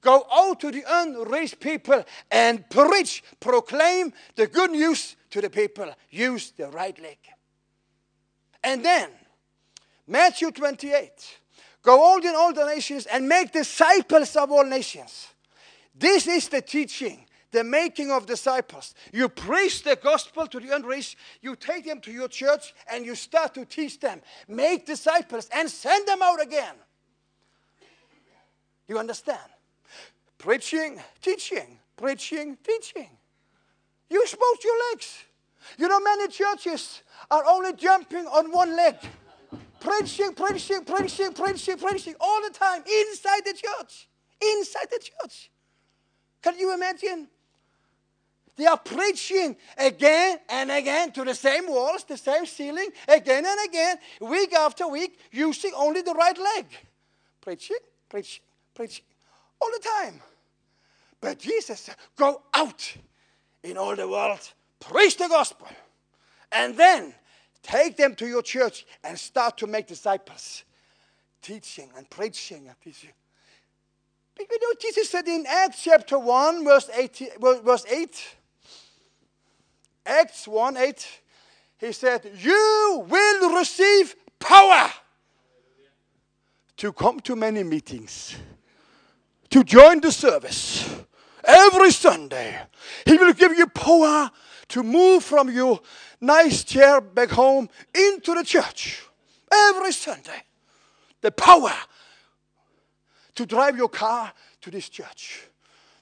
Go 0.00 0.26
out 0.32 0.60
to 0.60 0.70
the 0.70 0.84
unreached 0.86 1.60
people 1.60 2.04
and 2.30 2.68
preach, 2.70 3.22
proclaim 3.40 4.12
the 4.36 4.46
good 4.46 4.70
news 4.70 5.16
to 5.30 5.40
the 5.40 5.50
people. 5.50 5.92
Use 6.10 6.52
the 6.52 6.68
right 6.68 6.98
leg. 7.00 7.18
And 8.62 8.84
then, 8.84 9.10
Matthew 10.06 10.50
28. 10.50 11.10
Go 11.82 12.14
out 12.14 12.24
in 12.24 12.34
all 12.34 12.52
the 12.52 12.66
nations 12.66 13.06
and 13.06 13.28
make 13.28 13.52
disciples 13.52 14.36
of 14.36 14.50
all 14.50 14.64
nations. 14.64 15.28
This 15.94 16.26
is 16.26 16.48
the 16.48 16.60
teaching 16.60 17.24
the 17.50 17.64
making 17.64 18.10
of 18.10 18.26
disciples. 18.26 18.94
You 19.12 19.28
preach 19.28 19.82
the 19.82 19.96
gospel 19.96 20.46
to 20.46 20.60
the 20.60 20.74
unreached, 20.74 21.16
you 21.40 21.56
take 21.56 21.86
them 21.86 22.00
to 22.02 22.12
your 22.12 22.28
church, 22.28 22.74
and 22.90 23.04
you 23.04 23.14
start 23.14 23.54
to 23.54 23.64
teach 23.64 24.00
them. 24.00 24.20
Make 24.46 24.86
disciples 24.86 25.48
and 25.54 25.70
send 25.70 26.06
them 26.06 26.20
out 26.22 26.42
again. 26.42 26.74
You 28.86 28.98
understand? 28.98 29.38
Preaching, 30.38 31.00
teaching, 31.20 31.78
preaching, 31.96 32.56
teaching. 32.62 33.10
Use 34.08 34.34
both 34.34 34.64
your 34.64 34.74
legs. 34.90 35.24
You 35.76 35.88
know, 35.88 36.00
many 36.00 36.28
churches 36.28 37.02
are 37.30 37.44
only 37.46 37.74
jumping 37.74 38.26
on 38.26 38.50
one 38.52 38.74
leg. 38.76 38.94
Preaching, 39.80 40.32
preaching, 40.34 40.84
preaching, 40.84 41.32
preaching, 41.32 41.76
preaching 41.76 42.14
all 42.20 42.40
the 42.42 42.50
time 42.50 42.82
inside 42.86 43.40
the 43.44 43.52
church. 43.52 44.08
Inside 44.40 44.86
the 44.90 45.00
church. 45.00 45.50
Can 46.40 46.58
you 46.58 46.72
imagine? 46.72 47.28
They 48.56 48.66
are 48.66 48.78
preaching 48.78 49.56
again 49.76 50.38
and 50.48 50.70
again 50.70 51.12
to 51.12 51.24
the 51.24 51.34
same 51.34 51.68
walls, 51.68 52.04
the 52.04 52.16
same 52.16 52.44
ceiling, 52.44 52.90
again 53.06 53.44
and 53.46 53.68
again, 53.68 53.96
week 54.20 54.52
after 54.52 54.88
week, 54.88 55.18
using 55.30 55.72
only 55.76 56.02
the 56.02 56.12
right 56.12 56.36
leg. 56.36 56.66
Preaching, 57.40 57.76
preaching, 58.08 58.42
preaching, 58.74 59.04
all 59.60 59.70
the 59.72 59.88
time. 60.00 60.20
But 61.20 61.38
Jesus 61.38 61.80
said, 61.80 61.96
Go 62.16 62.42
out 62.54 62.96
in 63.62 63.76
all 63.76 63.96
the 63.96 64.08
world, 64.08 64.40
preach 64.80 65.16
the 65.16 65.28
gospel, 65.28 65.68
and 66.52 66.76
then 66.76 67.14
take 67.62 67.96
them 67.96 68.14
to 68.16 68.26
your 68.26 68.42
church 68.42 68.86
and 69.02 69.18
start 69.18 69.58
to 69.58 69.66
make 69.66 69.86
disciples. 69.86 70.64
Teaching 71.40 71.88
and 71.96 72.08
preaching 72.10 72.66
and 72.66 72.76
teaching. 72.82 73.12
But 74.36 74.46
you 74.50 74.58
know, 74.60 74.74
Jesus 74.80 75.08
said 75.08 75.26
in 75.28 75.44
Acts 75.48 75.84
chapter 75.84 76.18
1, 76.18 76.64
verse 76.64 76.90
8, 76.94 77.32
verse 77.64 77.84
8 77.90 78.36
Acts 80.08 80.48
1 80.48 80.76
8, 80.78 81.20
he 81.78 81.92
said, 81.92 82.30
You 82.38 83.06
will 83.08 83.58
receive 83.58 84.16
power 84.38 84.90
to 86.78 86.92
come 86.92 87.20
to 87.20 87.36
many 87.36 87.62
meetings, 87.62 88.36
to 89.50 89.64
join 89.64 90.00
the 90.00 90.12
service 90.12 90.88
every 91.44 91.90
Sunday. 91.90 92.58
He 93.06 93.16
will 93.16 93.32
give 93.32 93.56
you 93.56 93.66
power 93.66 94.30
to 94.68 94.82
move 94.82 95.24
from 95.24 95.50
your 95.50 95.80
nice 96.20 96.64
chair 96.64 97.00
back 97.00 97.30
home 97.30 97.68
into 97.94 98.34
the 98.34 98.44
church 98.44 99.02
every 99.52 99.92
Sunday. 99.92 100.42
The 101.20 101.30
power 101.30 101.72
to 103.34 103.46
drive 103.46 103.76
your 103.76 103.88
car 103.88 104.32
to 104.60 104.70
this 104.70 104.88
church. 104.88 105.48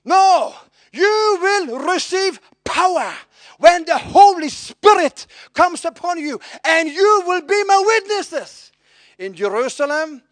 No, 0.04 0.54
you 0.92 1.38
will 1.40 1.78
receive 1.92 2.40
power 2.64 3.12
when 3.58 3.84
the 3.84 3.98
Holy 3.98 4.48
Spirit 4.48 5.26
comes 5.52 5.84
upon 5.84 6.18
you, 6.18 6.40
and 6.64 6.88
you 6.88 7.22
will 7.26 7.42
be 7.42 7.64
my 7.64 7.82
witnesses 7.84 8.72
in 9.18 9.34
Jerusalem, 9.34 10.22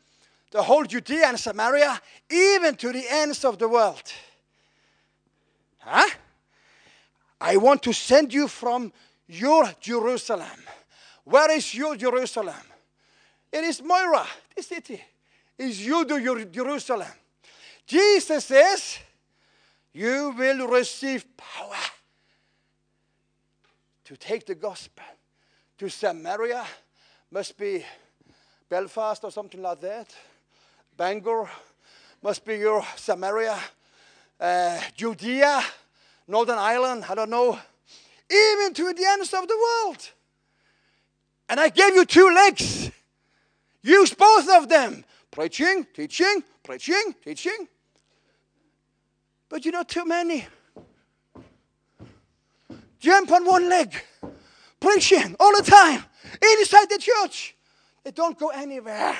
the 0.54 0.62
whole 0.62 0.84
Judea 0.84 1.26
and 1.26 1.38
Samaria, 1.38 2.00
even 2.30 2.76
to 2.76 2.92
the 2.92 3.04
ends 3.10 3.44
of 3.44 3.58
the 3.58 3.68
world. 3.68 4.04
Huh? 5.78 6.08
I 7.40 7.56
want 7.56 7.82
to 7.82 7.92
send 7.92 8.32
you 8.32 8.46
from 8.46 8.92
your 9.26 9.68
Jerusalem. 9.80 10.46
Where 11.24 11.50
is 11.50 11.74
your 11.74 11.96
Jerusalem? 11.96 12.62
It 13.52 13.64
is 13.64 13.82
Moira, 13.82 14.24
the 14.54 14.62
city. 14.62 15.02
Is 15.58 15.84
you 15.84 16.06
your 16.20 16.44
Jerusalem. 16.44 17.12
Jesus 17.84 18.44
says, 18.44 18.98
You 19.92 20.36
will 20.38 20.68
receive 20.68 21.36
power 21.36 21.82
to 24.04 24.16
take 24.16 24.46
the 24.46 24.54
gospel 24.54 25.04
to 25.78 25.88
Samaria, 25.88 26.64
must 27.32 27.58
be 27.58 27.84
Belfast 28.68 29.24
or 29.24 29.32
something 29.32 29.60
like 29.60 29.80
that. 29.80 30.14
Bangor 30.96 31.48
must 32.22 32.44
be 32.44 32.56
your 32.56 32.84
Samaria. 32.96 33.58
Uh, 34.38 34.80
Judea, 34.96 35.62
Northern 36.28 36.58
Ireland, 36.58 37.04
I 37.08 37.14
don't 37.14 37.30
know. 37.30 37.58
Even 38.30 38.74
to 38.74 38.92
the 38.92 39.04
ends 39.06 39.32
of 39.34 39.46
the 39.46 39.56
world. 39.56 40.10
And 41.48 41.60
I 41.60 41.68
gave 41.68 41.94
you 41.94 42.04
two 42.04 42.30
legs. 42.34 42.90
Use 43.82 44.14
both 44.14 44.48
of 44.48 44.68
them. 44.68 45.04
Preaching, 45.30 45.86
teaching, 45.92 46.42
preaching, 46.62 47.14
teaching. 47.22 47.68
But 49.48 49.64
you 49.64 49.72
know, 49.72 49.82
too 49.82 50.04
many. 50.04 50.46
Jump 52.98 53.30
on 53.32 53.44
one 53.44 53.68
leg, 53.68 53.94
preaching 54.80 55.36
all 55.38 55.54
the 55.54 55.62
time, 55.62 56.02
inside 56.40 56.88
the 56.88 56.98
church. 56.98 57.54
They 58.02 58.12
don't 58.12 58.38
go 58.38 58.48
anywhere. 58.48 59.14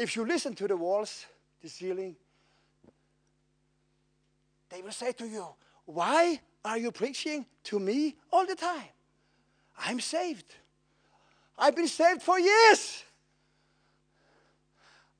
If 0.00 0.16
you 0.16 0.24
listen 0.24 0.54
to 0.54 0.66
the 0.66 0.78
walls, 0.78 1.26
the 1.60 1.68
ceiling, 1.68 2.16
they 4.70 4.80
will 4.80 4.92
say 4.92 5.12
to 5.12 5.26
you, 5.26 5.44
Why 5.84 6.40
are 6.64 6.78
you 6.78 6.90
preaching 6.90 7.44
to 7.64 7.78
me 7.78 8.16
all 8.32 8.46
the 8.46 8.54
time? 8.54 8.88
I'm 9.78 10.00
saved. 10.00 10.54
I've 11.58 11.76
been 11.76 11.86
saved 11.86 12.22
for 12.22 12.40
years. 12.40 13.04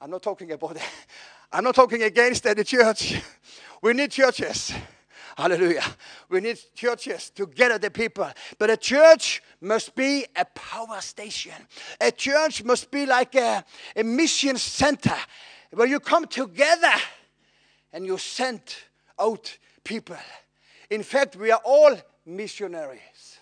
I'm 0.01 0.11
not 0.11 0.23
talking 0.23 0.51
about 0.51 0.73
that. 0.73 0.89
I'm 1.53 1.65
not 1.65 1.75
talking 1.75 2.03
against 2.03 2.45
the 2.45 2.65
church. 2.65 3.21
We 3.83 3.95
need 3.95 4.11
churches. 4.11 4.73
Hallelujah. 5.37 5.85
We 6.29 6.41
need 6.41 6.59
churches 6.75 7.31
to 7.31 7.47
gather 7.47 7.79
the 7.79 7.91
people. 7.91 8.29
But 8.59 8.71
a 8.71 8.77
church 8.77 9.43
must 9.61 9.95
be 9.95 10.27
a 10.37 10.45
power 10.45 11.01
station. 11.01 11.55
A 12.01 12.11
church 12.11 12.65
must 12.65 12.91
be 12.91 13.07
like 13.07 13.35
a, 13.35 13.65
a 13.97 14.03
mission 14.03 14.57
center 14.57 15.17
where 15.73 15.87
you 15.87 16.01
come 16.01 16.27
together 16.27 16.93
and 17.93 18.05
you 18.05 18.19
send 18.19 18.61
out 19.19 19.57
people. 19.85 20.17
In 20.91 21.03
fact, 21.03 21.37
we 21.37 21.51
are 21.51 21.61
all 21.65 21.97
missionaries. 22.27 23.39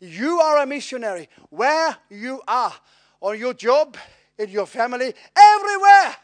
You 0.00 0.40
are 0.40 0.62
a 0.62 0.66
missionary 0.66 1.28
where 1.50 1.96
you 2.10 2.42
are, 2.46 2.72
on 3.20 3.38
your 3.38 3.54
job, 3.54 3.96
in 4.38 4.50
your 4.50 4.66
family, 4.66 5.14
everywhere. 5.34 6.16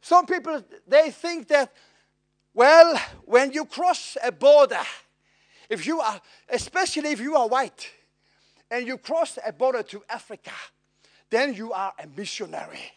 Some 0.00 0.26
people, 0.26 0.62
they 0.86 1.10
think 1.10 1.48
that, 1.48 1.72
well, 2.54 3.00
when 3.24 3.52
you 3.52 3.64
cross 3.64 4.16
a 4.22 4.32
border, 4.32 4.80
if 5.68 5.86
you 5.86 6.00
are, 6.00 6.20
especially 6.48 7.10
if 7.10 7.20
you 7.20 7.36
are 7.36 7.48
white, 7.48 7.90
and 8.70 8.86
you 8.86 8.98
cross 8.98 9.38
a 9.44 9.52
border 9.52 9.82
to 9.82 10.02
Africa, 10.08 10.52
then 11.28 11.54
you 11.54 11.72
are 11.72 11.92
a 11.98 12.06
missionary. 12.06 12.92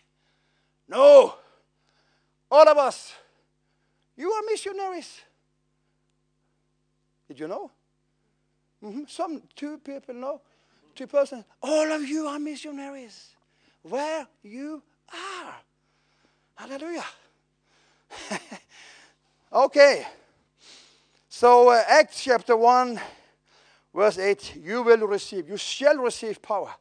No. 0.88 1.36
All 2.50 2.68
of 2.68 2.78
us, 2.78 3.14
you 4.16 4.32
are 4.32 4.42
missionaries. 4.50 5.22
Did 7.28 7.40
you 7.40 7.48
know? 7.48 7.72
Mm-hmm. 8.84 9.04
Some 9.08 9.42
two 9.56 9.78
people 9.78 10.14
know, 10.16 10.42
two 10.94 11.08
persons. 11.08 11.46
All 11.62 11.92
of 11.92 12.04
you 12.04 12.28
are 12.28 12.38
missionaries. 12.38 13.30
Where 13.82 14.28
you 14.44 14.84
are. 15.12 15.56
Hallelujah. 16.56 17.06
okay. 19.54 20.06
So, 21.30 21.70
uh, 21.70 21.84
Acts 21.88 22.24
chapter 22.24 22.56
1, 22.56 23.00
verse 23.94 24.18
8 24.18 24.56
you 24.62 24.84
will 24.84 25.08
receive, 25.08 25.50
you 25.50 25.58
shall 25.58 25.98
receive 25.98 26.42
power 26.42 26.74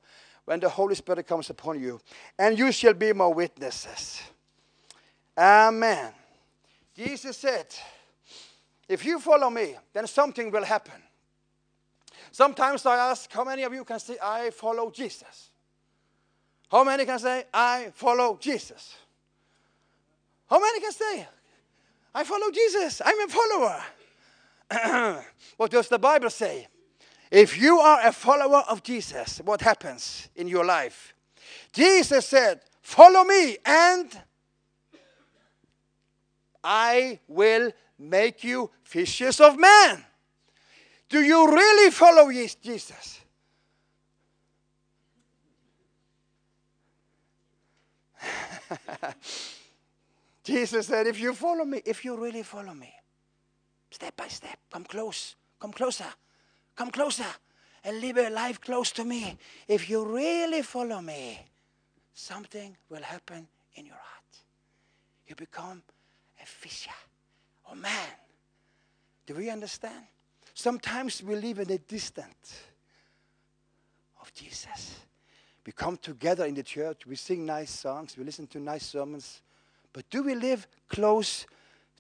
when 0.45 0.61
the 0.61 0.69
Holy 0.69 0.95
Spirit 0.95 1.27
comes 1.27 1.51
upon 1.51 1.81
you, 1.81 2.01
and 2.39 2.59
you 2.59 2.73
shall 2.73 2.95
be 2.95 3.13
my 3.13 3.27
witnesses. 3.27 4.23
Amen. 5.37 6.13
Jesus 6.95 7.37
said, 7.37 7.67
If 8.89 9.05
you 9.05 9.19
follow 9.19 9.51
me, 9.51 9.75
then 9.93 10.07
something 10.07 10.51
will 10.51 10.65
happen. 10.65 11.01
Sometimes 12.31 12.85
I 12.87 13.11
ask, 13.11 13.33
How 13.33 13.45
many 13.45 13.63
of 13.63 13.73
you 13.73 13.85
can 13.85 13.99
say, 13.99 14.17
I 14.23 14.51
follow 14.51 14.91
Jesus? 14.91 15.51
How 16.71 16.85
many 16.85 17.05
can 17.05 17.19
say, 17.19 17.45
I 17.53 17.93
follow 17.95 18.39
Jesus? 18.41 18.97
How 20.49 20.61
many 20.61 20.81
can 20.81 20.93
say, 20.93 21.29
I 22.15 22.25
follow 22.25 22.51
Jesus? 22.51 23.01
I'm 23.05 23.21
a 23.21 23.29
follower. 23.29 23.83
what 25.57 25.71
does 25.71 25.89
the 25.89 25.99
Bible 25.99 26.31
say? 26.31 26.69
If 27.31 27.59
you 27.59 27.79
are 27.79 28.07
a 28.07 28.13
follower 28.13 28.63
of 28.69 28.83
Jesus, 28.83 29.41
what 29.45 29.63
happens 29.63 30.29
in 30.37 30.49
your 30.49 30.65
life? 30.65 31.15
Jesus 31.73 32.27
said, 32.27 32.61
Follow 32.83 33.25
me, 33.25 33.57
and 33.65 34.11
I 36.63 37.21
will 37.29 37.73
make 37.99 38.45
you 38.45 38.71
fishers 38.83 39.41
of 39.41 39.59
men. 39.59 40.05
Do 41.09 41.23
you 41.23 41.51
really 41.51 41.91
follow 41.91 42.31
Jesus? 42.31 43.21
Jesus 50.45 50.87
said, 50.89 51.07
If 51.07 51.21
you 51.21 51.35
follow 51.35 51.65
me, 51.65 51.83
if 51.85 52.05
you 52.05 52.17
really 52.17 52.43
follow 52.43 52.75
me, 52.75 52.93
step 53.91 54.17
by 54.17 54.29
step, 54.29 54.59
come 54.71 54.85
close, 54.85 55.37
come 55.61 55.73
closer, 55.73 56.07
come 56.75 56.91
closer, 56.91 57.27
and 57.85 58.01
live 58.01 58.17
a 58.17 58.31
life 58.31 58.61
close 58.61 58.91
to 58.93 59.05
me. 59.05 59.37
If 59.69 59.89
you 59.89 60.05
really 60.05 60.63
follow 60.63 61.01
me, 61.01 61.41
something 62.13 62.77
will 62.89 63.03
happen 63.03 63.47
in 63.75 63.87
your 63.87 63.95
heart. 63.95 64.23
You 65.27 65.35
become 65.37 65.83
a 66.41 66.47
fisher 66.47 66.91
or 67.69 67.77
man. 67.77 68.09
Do 69.27 69.35
we 69.35 69.51
understand? 69.51 70.05
Sometimes 70.55 71.23
we 71.23 71.37
live 71.37 71.61
in 71.61 71.71
a 71.71 71.79
distance 71.79 72.63
of 74.21 74.33
Jesus. 74.35 74.97
We 75.65 75.73
come 75.73 75.97
together 75.97 76.45
in 76.45 76.55
the 76.55 76.65
church, 76.65 77.07
we 77.07 77.15
sing 77.15 77.47
nice 77.47 77.71
songs, 77.71 78.17
we 78.17 78.25
listen 78.25 78.49
to 78.49 78.59
nice 78.59 78.85
sermons 78.85 79.43
but 79.93 80.09
do 80.11 80.23
we 80.23 80.35
live 80.35 80.67
close 80.89 81.47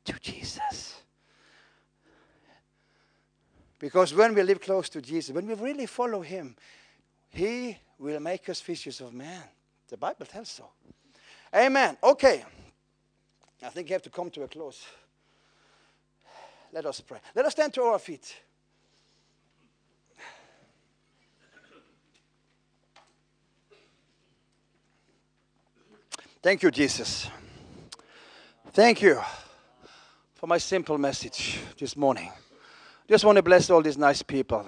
to 0.04 0.12
Jesus? 0.20 0.96
Because 3.78 4.14
when 4.14 4.34
we 4.34 4.42
live 4.42 4.60
close 4.60 4.88
to 4.90 5.02
Jesus, 5.02 5.34
when 5.34 5.46
we 5.46 5.54
really 5.54 5.86
follow 5.86 6.20
Him, 6.20 6.54
He 7.30 7.76
will 7.98 8.20
make 8.20 8.48
us 8.48 8.60
fishers 8.60 9.00
of 9.00 9.12
men. 9.12 9.42
The 9.88 9.96
Bible 9.96 10.26
tells 10.26 10.50
so. 10.50 10.68
Amen. 11.54 11.96
Okay. 12.02 12.44
I 13.62 13.68
think 13.68 13.88
you 13.88 13.94
have 13.94 14.02
to 14.02 14.10
come 14.10 14.30
to 14.30 14.42
a 14.42 14.48
close. 14.48 14.84
Let 16.72 16.86
us 16.86 17.00
pray. 17.00 17.18
Let 17.34 17.44
us 17.44 17.52
stand 17.52 17.74
to 17.74 17.82
our 17.82 17.98
feet. 17.98 18.34
Thank 26.42 26.62
you, 26.62 26.70
Jesus. 26.70 27.28
Thank 28.74 29.02
you 29.02 29.20
for 30.34 30.46
my 30.46 30.56
simple 30.56 30.96
message 30.96 31.58
this 31.78 31.94
morning. 31.94 32.32
Just 33.06 33.22
want 33.22 33.36
to 33.36 33.42
bless 33.42 33.68
all 33.68 33.82
these 33.82 33.98
nice 33.98 34.22
people 34.22 34.66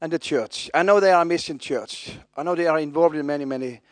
and 0.00 0.10
the 0.10 0.18
church. 0.18 0.70
I 0.72 0.82
know 0.82 1.00
they 1.00 1.12
are 1.12 1.20
a 1.20 1.24
mission 1.26 1.58
church. 1.58 2.16
I 2.34 2.42
know 2.42 2.54
they 2.54 2.66
are 2.66 2.78
involved 2.78 3.16
in 3.16 3.26
many, 3.26 3.44
many 3.44 3.82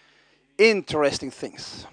interesting 0.56 1.30
things. 1.30 1.86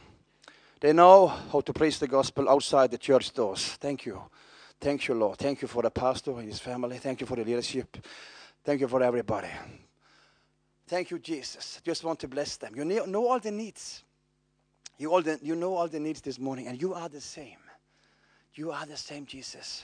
They 0.80 0.94
know 0.94 1.28
how 1.28 1.60
to 1.60 1.74
preach 1.74 2.00
the 2.00 2.08
gospel 2.08 2.48
outside 2.48 2.92
the 2.92 2.98
church 2.98 3.34
doors. 3.34 3.66
Thank 3.82 4.06
you. 4.06 4.22
Thank 4.80 5.10
you, 5.10 5.16
Lord. 5.16 5.38
Thank 5.38 5.62
you 5.62 5.68
for 5.68 5.84
the 5.84 5.92
pastor 5.92 6.32
and 6.40 6.48
his 6.48 6.60
family. 6.60 7.00
Thank 7.00 7.20
you 7.20 7.28
for 7.28 7.36
the 7.36 7.44
leadership. 7.44 7.98
Thank 8.64 8.80
you 8.80 8.88
for 8.88 9.04
everybody. 9.04 9.50
Thank 10.88 11.12
you, 11.12 11.20
Jesus. 11.20 11.82
Just 11.84 12.02
want 12.06 12.18
to 12.22 12.30
bless 12.30 12.56
them. 12.56 12.78
You 12.78 12.86
know 12.86 13.28
all 13.28 13.42
the 13.42 13.52
needs. 13.52 14.05
You, 14.98 15.12
all 15.12 15.22
the, 15.22 15.40
you 15.42 15.56
know 15.56 15.76
all 15.76 15.88
the 15.88 16.00
needs 16.00 16.22
this 16.22 16.40
morning, 16.40 16.68
and 16.68 16.82
you 16.82 16.94
are 16.94 17.10
the 17.10 17.22
same. 17.22 17.58
You 18.54 18.72
are 18.72 18.86
the 18.86 18.96
same, 18.96 19.26
Jesus. 19.26 19.84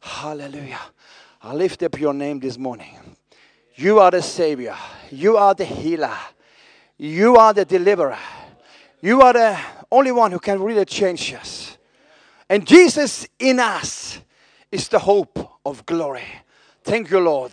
Hallelujah. 0.00 0.80
I 1.42 1.54
lift 1.54 1.82
up 1.82 1.98
your 1.98 2.12
name 2.12 2.38
this 2.38 2.58
morning. 2.58 2.94
You 3.74 4.00
are 4.00 4.10
the 4.10 4.22
Savior. 4.22 4.76
You 5.10 5.36
are 5.36 5.54
the 5.54 5.64
healer. 5.64 6.16
You 6.98 7.36
are 7.36 7.54
the 7.54 7.64
deliverer. 7.64 8.18
You 9.00 9.22
are 9.22 9.32
the 9.32 9.58
only 9.90 10.12
one 10.12 10.32
who 10.32 10.38
can 10.38 10.60
really 10.60 10.84
change 10.84 11.32
us. 11.32 11.78
And 12.50 12.66
Jesus 12.66 13.26
in 13.38 13.60
us 13.60 14.20
is 14.70 14.88
the 14.88 14.98
hope 14.98 15.60
of 15.64 15.86
glory. 15.86 16.24
Thank 16.82 17.10
you, 17.10 17.20
Lord. 17.20 17.52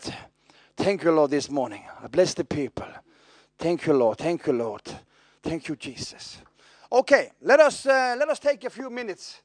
Thank 0.76 1.03
you, 1.03 1.11
Lord, 1.11 1.32
this 1.32 1.49
morning. 1.49 1.84
I 2.03 2.07
bless 2.07 2.34
the 2.34 2.43
people. 2.43 2.88
Thank 3.57 3.86
you, 3.86 3.93
Lord. 3.93 4.17
Thank 4.17 4.47
you, 4.47 4.53
Lord. 4.53 4.82
Thank 5.41 5.69
you, 5.69 5.76
Jesus. 5.76 6.39
Okay, 6.95 7.29
let 7.41 7.59
us, 7.59 7.85
uh, 7.85 8.15
let 8.17 8.29
us 8.29 8.39
take 8.39 8.63
a 8.63 8.69
few 8.69 8.89
minutes. 8.89 9.41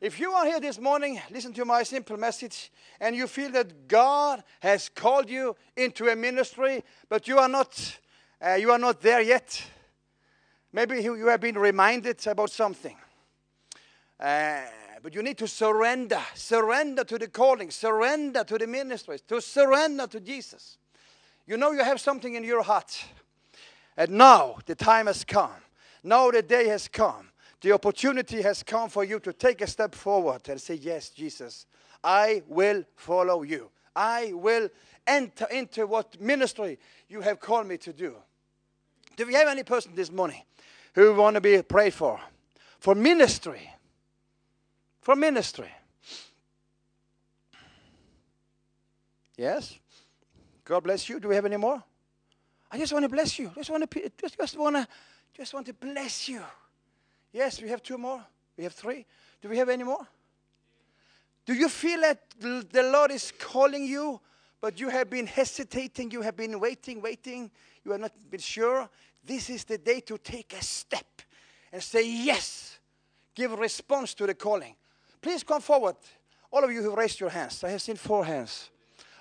If 0.00 0.20
you 0.20 0.30
are 0.30 0.44
here 0.44 0.60
this 0.60 0.78
morning, 0.78 1.20
listen 1.32 1.52
to 1.54 1.64
my 1.64 1.82
simple 1.82 2.16
message, 2.16 2.70
and 3.00 3.16
you 3.16 3.26
feel 3.26 3.50
that 3.50 3.88
God 3.88 4.44
has 4.60 4.88
called 4.88 5.28
you 5.28 5.56
into 5.76 6.06
a 6.06 6.14
ministry, 6.14 6.84
but 7.08 7.26
you 7.26 7.40
are 7.40 7.48
not, 7.48 7.98
uh, 8.40 8.52
you 8.52 8.70
are 8.70 8.78
not 8.78 9.00
there 9.00 9.20
yet. 9.20 9.60
Maybe 10.72 11.02
you 11.02 11.26
have 11.26 11.40
been 11.40 11.58
reminded 11.58 12.24
about 12.24 12.52
something. 12.52 12.96
Uh, 14.20 14.60
but 15.02 15.12
you 15.12 15.24
need 15.24 15.38
to 15.38 15.48
surrender, 15.48 16.20
surrender 16.36 17.02
to 17.02 17.18
the 17.18 17.26
calling, 17.26 17.72
surrender 17.72 18.44
to 18.44 18.58
the 18.58 18.66
ministries, 18.68 19.22
to 19.22 19.40
surrender 19.40 20.06
to 20.06 20.20
Jesus. 20.20 20.78
You 21.48 21.56
know 21.56 21.72
you 21.72 21.82
have 21.82 22.00
something 22.00 22.36
in 22.36 22.44
your 22.44 22.62
heart. 22.62 23.06
And 23.96 24.12
now 24.12 24.58
the 24.66 24.76
time 24.76 25.08
has 25.08 25.24
come. 25.24 25.50
Now 26.06 26.30
the 26.30 26.40
day 26.40 26.68
has 26.68 26.86
come. 26.86 27.28
The 27.60 27.72
opportunity 27.72 28.40
has 28.40 28.62
come 28.62 28.88
for 28.88 29.02
you 29.02 29.18
to 29.18 29.32
take 29.32 29.60
a 29.60 29.66
step 29.66 29.92
forward 29.92 30.48
and 30.48 30.60
say, 30.60 30.74
Yes, 30.74 31.10
Jesus, 31.10 31.66
I 32.02 32.44
will 32.46 32.84
follow 32.94 33.42
you. 33.42 33.70
I 33.94 34.32
will 34.32 34.68
enter 35.04 35.46
into 35.50 35.84
what 35.88 36.20
ministry 36.20 36.78
you 37.08 37.22
have 37.22 37.40
called 37.40 37.66
me 37.66 37.76
to 37.78 37.92
do. 37.92 38.14
Do 39.16 39.26
we 39.26 39.34
have 39.34 39.48
any 39.48 39.64
person 39.64 39.96
this 39.96 40.12
morning 40.12 40.42
who 40.94 41.12
want 41.12 41.34
to 41.34 41.40
be 41.40 41.60
prayed 41.62 41.94
for? 41.94 42.20
For 42.78 42.94
ministry. 42.94 43.68
For 45.00 45.16
ministry. 45.16 45.72
Yes? 49.36 49.76
God 50.64 50.84
bless 50.84 51.08
you. 51.08 51.18
Do 51.18 51.28
we 51.28 51.34
have 51.34 51.46
any 51.46 51.56
more? 51.56 51.82
I 52.70 52.78
just 52.78 52.92
want 52.92 53.02
to 53.04 53.08
bless 53.08 53.40
you. 53.40 53.50
Just 53.56 53.70
want 53.70 53.90
to 53.90 54.12
just, 54.20 54.38
just 54.38 54.56
want 54.56 54.76
to 54.76 54.86
just 55.36 55.52
want 55.52 55.66
to 55.66 55.74
bless 55.74 56.28
you. 56.28 56.40
Yes, 57.32 57.60
we 57.60 57.68
have 57.68 57.82
two 57.82 57.98
more. 57.98 58.24
We 58.56 58.64
have 58.64 58.72
three. 58.72 59.04
Do 59.42 59.50
we 59.50 59.58
have 59.58 59.68
any 59.68 59.84
more? 59.84 60.06
Do 61.44 61.52
you 61.52 61.68
feel 61.68 62.00
that 62.00 62.22
the 62.40 62.90
Lord 62.90 63.10
is 63.10 63.32
calling 63.38 63.84
you, 63.84 64.18
but 64.60 64.80
you 64.80 64.88
have 64.88 65.10
been 65.10 65.26
hesitating, 65.26 66.10
you 66.10 66.22
have 66.22 66.36
been 66.36 66.58
waiting, 66.58 67.02
waiting, 67.02 67.50
you 67.84 67.92
have 67.92 68.00
not 68.00 68.12
been 68.30 68.40
sure? 68.40 68.88
This 69.22 69.50
is 69.50 69.64
the 69.64 69.78
day 69.78 70.00
to 70.00 70.16
take 70.18 70.54
a 70.54 70.62
step 70.62 71.22
and 71.70 71.82
say 71.82 72.08
yes. 72.08 72.78
Give 73.34 73.52
response 73.58 74.14
to 74.14 74.26
the 74.26 74.34
calling. 74.34 74.74
Please 75.20 75.42
come 75.42 75.60
forward. 75.60 75.96
All 76.50 76.64
of 76.64 76.72
you 76.72 76.82
who 76.82 76.96
raised 76.96 77.20
your 77.20 77.28
hands. 77.28 77.62
I 77.62 77.70
have 77.70 77.82
seen 77.82 77.96
four 77.96 78.24
hands. 78.24 78.70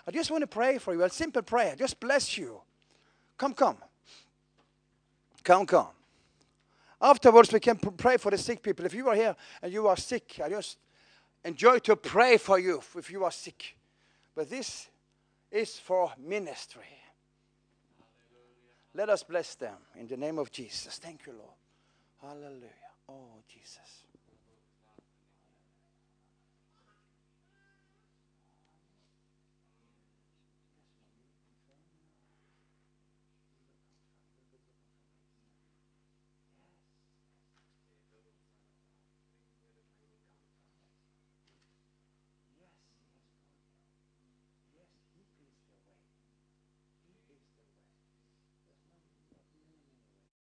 I 0.07 0.11
just 0.11 0.32
want 0.32 0.41
to 0.41 0.47
pray 0.47 0.78
for 0.78 0.93
you. 0.93 1.03
A 1.03 1.09
simple 1.09 1.41
prayer. 1.41 1.76
Just 1.76 1.99
bless 1.99 2.38
you. 2.38 2.61
Come, 3.38 3.53
come. 3.53 3.78
Come, 5.43 5.66
come. 5.66 5.88
Afterwards, 7.02 7.52
we 7.52 7.60
can 7.60 7.78
pray 7.78 8.18
for 8.18 8.32
the 8.32 8.38
sick 8.38 8.62
people. 8.62 8.86
If 8.86 8.93
you 8.93 9.10
are 9.10 9.16
here 9.16 9.36
and 9.62 9.72
you 9.72 9.88
are 9.88 9.98
sick, 9.98 10.39
I 10.43 10.50
just 10.50 10.78
enjoy 11.43 11.80
to 11.80 11.96
pray 11.96 12.38
for 12.38 12.58
you 12.58 12.82
if 12.98 13.12
you 13.12 13.24
are 13.24 13.32
sick. 13.32 13.76
But 14.34 14.50
this 14.50 14.88
is 15.52 15.78
for 15.78 16.12
ministry. 16.18 16.84
Let 18.93 19.10
us 19.10 19.24
bless 19.24 19.56
them 19.56 19.76
in 19.98 20.08
the 20.08 20.18
name 20.18 20.39
of 20.39 20.52
Jesus. 20.52 20.98
Thank 20.98 21.26
you, 21.26 21.34
Lord. 21.34 21.56
Hallelujah. 22.22 22.70
Oh, 23.10 23.43
Jesus. 23.48 24.05